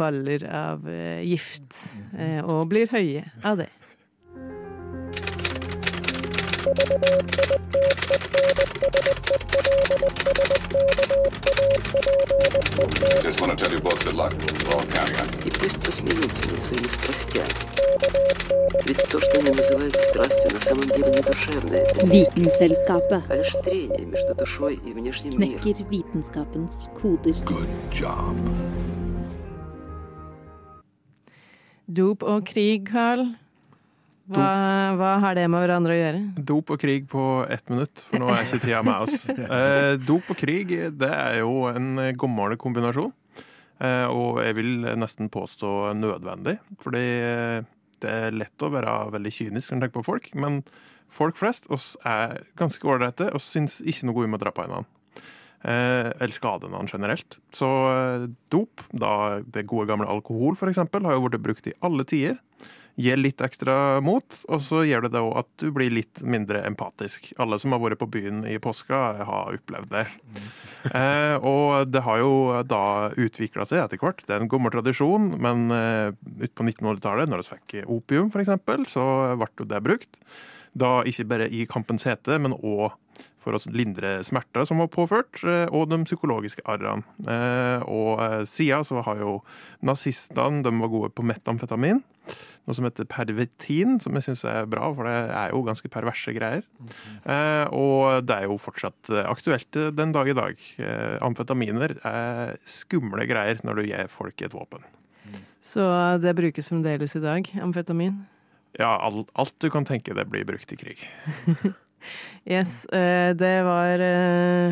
baller 0.00 0.46
av 0.48 0.88
eh, 0.88 1.20
gift, 1.28 1.92
eh, 2.16 2.40
og 2.40 2.70
blir 2.72 2.90
høye 2.92 3.26
av 3.44 3.60
det. 3.60 3.68
Just 13.21 13.41
want 13.41 13.51
to 13.51 13.57
tell 13.57 13.71
you 13.71 13.79
both 13.81 14.03
good 14.05 14.13
luck. 14.15 14.33
We're 14.33 14.73
all 14.75 14.83
counting 14.85 15.15
on 15.17 15.27
you. 15.27 15.47
И 15.47 15.51
пусть 15.51 15.79
посмеются 15.81 16.47
над 16.49 16.61
своими 16.61 16.87
страстями. 16.87 17.53
Ведь 18.85 19.03
то, 19.09 19.19
что 19.19 19.39
они 19.39 19.49
называют 19.51 19.95
страстью, 19.95 20.51
на 20.53 20.59
самом 20.61 20.87
деле 20.87 21.09
не 21.11 21.21
душевное. 21.21 21.85
Vitenselskapet 21.95 23.23
А 23.29 23.35
лишь 23.35 23.51
трение 23.63 24.05
между 24.05 24.33
душой 24.35 24.75
и 24.75 24.93
внешним 24.93 25.37
миром. 25.37 25.59
knekker 25.61 25.83
vitenskapens 25.89 26.89
koder. 27.01 27.35
Job. 27.91 28.35
Dop 31.87 32.23
og 32.23 32.45
krig, 32.45 32.85
Carl. 32.89 33.35
Hva, 34.30 34.46
hva 34.98 35.16
har 35.24 35.34
det 35.34 35.48
med 35.50 35.64
hverandre 35.64 35.94
å 35.94 35.98
gjøre? 35.98 36.20
Dop 36.46 36.70
og 36.70 36.78
krig 36.80 37.08
på 37.10 37.24
ett 37.50 37.72
minutt, 37.72 38.04
for 38.06 38.22
nå 38.22 38.30
er 38.30 38.44
ikke 38.46 38.60
tida 38.62 38.82
med 38.86 39.08
oss. 39.08 39.26
Eh, 39.52 39.94
dop 40.06 40.30
og 40.30 40.38
krig 40.38 40.70
det 40.98 41.10
er 41.10 41.40
jo 41.40 41.66
en 41.72 41.98
gammel 42.18 42.54
kombinasjon. 42.60 43.10
Eh, 43.82 44.06
og 44.06 44.38
jeg 44.44 44.56
vil 44.60 44.86
nesten 45.00 45.30
påstå 45.32 45.92
nødvendig. 45.98 46.58
Fordi 46.82 47.02
eh, 47.02 47.68
det 48.02 48.16
er 48.28 48.36
lett 48.36 48.64
å 48.64 48.70
være 48.72 48.96
veldig 49.16 49.34
kynisk 49.34 49.72
når 49.72 49.76
en 49.76 49.84
tenker 49.86 49.98
på 49.98 50.08
folk. 50.12 50.30
Men 50.38 50.62
folk 51.12 51.38
flest 51.40 51.68
oss 51.74 51.92
er 52.08 52.44
ganske 52.58 52.86
ålreite 52.88 53.32
og 53.34 53.42
syns 53.42 53.80
ikke 53.82 54.08
noe 54.08 54.28
om 54.28 54.38
å 54.38 54.42
dra 54.42 54.54
på 54.54 54.64
hverandre. 54.64 54.90
Eh, 55.62 56.08
eller 56.18 56.34
skade 56.34 56.70
noen 56.70 56.90
generelt. 56.90 57.38
Så 57.54 57.68
eh, 57.90 58.28
dop, 58.54 58.82
da 58.90 59.42
det 59.42 59.66
gode 59.70 59.90
gamle 59.90 60.10
alkohol 60.10 60.56
f.eks., 60.56 60.80
har 60.82 61.18
jo 61.18 61.26
blitt 61.28 61.44
brukt 61.44 61.68
i 61.70 61.76
alle 61.86 62.06
tider 62.08 62.38
gir 63.00 63.16
litt 63.16 63.40
ekstra 63.44 64.00
mot, 64.04 64.26
og 64.48 64.60
så 64.64 64.82
gjør 64.84 65.06
det 65.06 65.12
det 65.14 65.22
òg 65.24 65.38
at 65.42 65.48
du 65.62 65.70
blir 65.74 65.92
litt 65.92 66.20
mindre 66.20 66.62
empatisk. 66.68 67.30
Alle 67.40 67.58
som 67.60 67.72
har 67.72 67.80
vært 67.82 68.02
på 68.02 68.10
byen 68.12 68.42
i 68.48 68.58
påska, 68.62 69.00
har 69.28 69.56
opplevd 69.56 69.92
det. 69.94 70.04
Eh, 70.92 71.36
og 71.38 71.92
det 71.92 72.04
har 72.04 72.22
jo 72.22 72.32
da 72.68 72.84
utvikla 73.16 73.66
seg 73.68 73.84
etter 73.84 74.00
hvert. 74.02 74.24
Det 74.26 74.36
er 74.36 74.44
en 74.44 74.52
gammel 74.52 74.74
tradisjon, 74.74 75.32
men 75.42 75.68
eh, 75.72 76.14
ut 76.44 76.54
på 76.54 76.66
1900-tallet, 76.68 77.32
når 77.32 77.44
vi 77.44 77.52
fikk 77.54 77.76
opium 77.86 78.32
f.eks., 78.32 78.92
så 78.92 79.06
ble 79.40 79.52
jo 79.62 79.68
det 79.72 79.84
brukt. 79.84 80.18
Da 80.78 81.02
ikke 81.04 81.28
bare 81.28 81.50
i 81.52 81.66
kampens 81.68 82.06
hete, 82.08 82.38
men 82.40 82.54
òg 82.56 82.94
for 83.42 83.56
å 83.56 83.60
lindre 83.74 84.20
smerter 84.24 84.64
som 84.68 84.78
var 84.80 84.90
påført, 84.92 85.40
eh, 85.44 85.66
og 85.74 85.90
de 85.90 85.98
psykologiske 86.06 86.62
arrene. 86.70 87.02
Eh, 87.26 87.82
Og 87.82 88.22
eh, 88.22 88.44
siden 88.48 88.86
så 88.86 89.02
har 89.02 89.18
jo 89.18 89.42
nazistene 89.82 90.62
de 90.62 90.72
var 90.78 90.92
gode 90.92 91.10
på 91.16 91.26
metamfetamin, 91.26 92.02
noe 92.62 92.76
som 92.78 92.86
heter 92.86 93.08
pervitin, 93.10 93.98
som 94.00 94.14
jeg 94.14 94.28
syns 94.28 94.44
er 94.46 94.68
bra, 94.70 94.86
for 94.94 95.10
det 95.10 95.16
er 95.34 95.50
jo 95.50 95.64
ganske 95.66 95.90
perverse 95.90 96.32
greier. 96.36 96.62
Okay. 96.86 97.66
Og 97.74 98.22
det 98.22 98.36
er 98.36 98.46
jo 98.46 98.60
fortsatt 98.62 99.10
aktuelt 99.26 99.74
den 99.98 100.14
dag 100.14 100.30
i 100.30 100.36
dag. 100.38 100.62
Amfetaminer 101.26 101.96
er 102.06 102.54
skumle 102.62 103.26
greier 103.26 103.58
når 103.66 103.80
du 103.80 103.88
gir 103.90 104.06
folk 104.06 104.46
et 104.46 104.54
våpen. 104.54 104.86
Så 105.58 105.82
det 106.22 106.36
brukes 106.38 106.70
fremdeles 106.70 107.18
i 107.18 107.24
dag, 107.26 107.50
amfetamin. 107.66 108.22
Ja, 108.78 108.96
alt, 109.04 109.28
alt 109.36 109.54
du 109.60 109.68
kan 109.70 109.84
tenke 109.84 110.14
det 110.16 110.24
blir 110.32 110.44
brukt 110.48 110.72
i 110.72 110.76
krig. 110.76 111.08
Yes, 112.44 112.84
eh, 112.86 113.30
det 113.38 113.62
var 113.62 114.00
eh, 114.02 114.70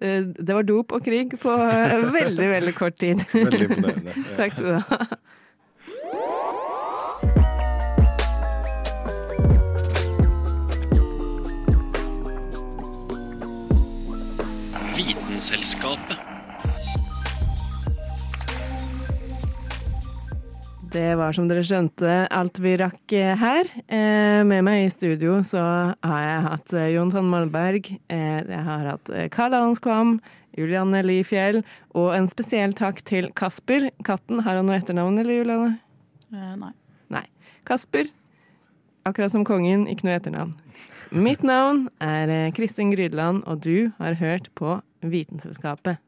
eh, 0.00 0.24
Det 0.26 0.54
var 0.54 0.62
dop 0.66 0.92
og 0.92 1.04
krig 1.04 1.36
på 1.38 1.52
veldig, 2.18 2.48
veldig 2.50 2.74
kort 2.74 2.96
tid. 2.98 3.22
Veldig 3.30 3.68
imponerende, 3.68 4.10
ja. 4.16 4.24
Takk 4.34 4.52
skal 4.58 4.66
du 4.66 4.82
ha. 4.90 5.06
Vitenselskapet. 14.98 16.33
Det 20.94 21.16
var 21.18 21.34
som 21.34 21.48
dere 21.50 21.64
skjønte 21.66 22.10
alt 22.30 22.60
vi 22.62 22.76
rakk 22.78 23.12
eh, 23.18 23.32
her. 23.34 23.66
Eh, 23.90 24.44
Med 24.46 24.62
meg 24.62 24.84
i 24.84 24.92
studio 24.94 25.40
så 25.42 25.58
har 26.06 26.20
jeg 26.22 26.44
hatt 26.44 26.74
Jon 26.76 26.92
Jonathan 26.94 27.30
Malberg, 27.32 27.88
eh, 28.06 28.44
jeg 28.46 28.60
har 28.68 28.86
hatt 28.92 29.10
eh, 29.10 29.26
Karl 29.34 29.56
Allenskvam, 29.58 30.20
Julianne 30.54 31.00
Lifjell, 31.02 31.64
og 31.98 32.12
en 32.14 32.30
spesiell 32.30 32.76
takk 32.78 33.02
til 33.02 33.26
Kasper. 33.34 33.88
Katten, 34.06 34.44
har 34.46 34.60
han 34.60 34.70
noe 34.70 34.78
etternavn, 34.78 35.18
eller 35.18 35.40
Julianne? 35.40 35.72
Eh, 36.30 36.54
nei. 36.62 36.70
Nei. 37.10 37.26
Kasper, 37.66 38.12
akkurat 39.02 39.34
som 39.34 39.42
kongen, 39.48 39.88
ikke 39.90 40.06
noe 40.06 40.20
etternavn. 40.20 40.54
Mitt 41.10 41.42
navn 41.42 41.88
er 41.98 42.30
eh, 42.30 42.52
Kristin 42.54 42.94
Grydland, 42.94 43.42
og 43.50 43.66
du 43.66 43.90
har 43.98 44.22
hørt 44.22 44.52
på 44.54 44.78
Vitenselskapet. 45.02 45.98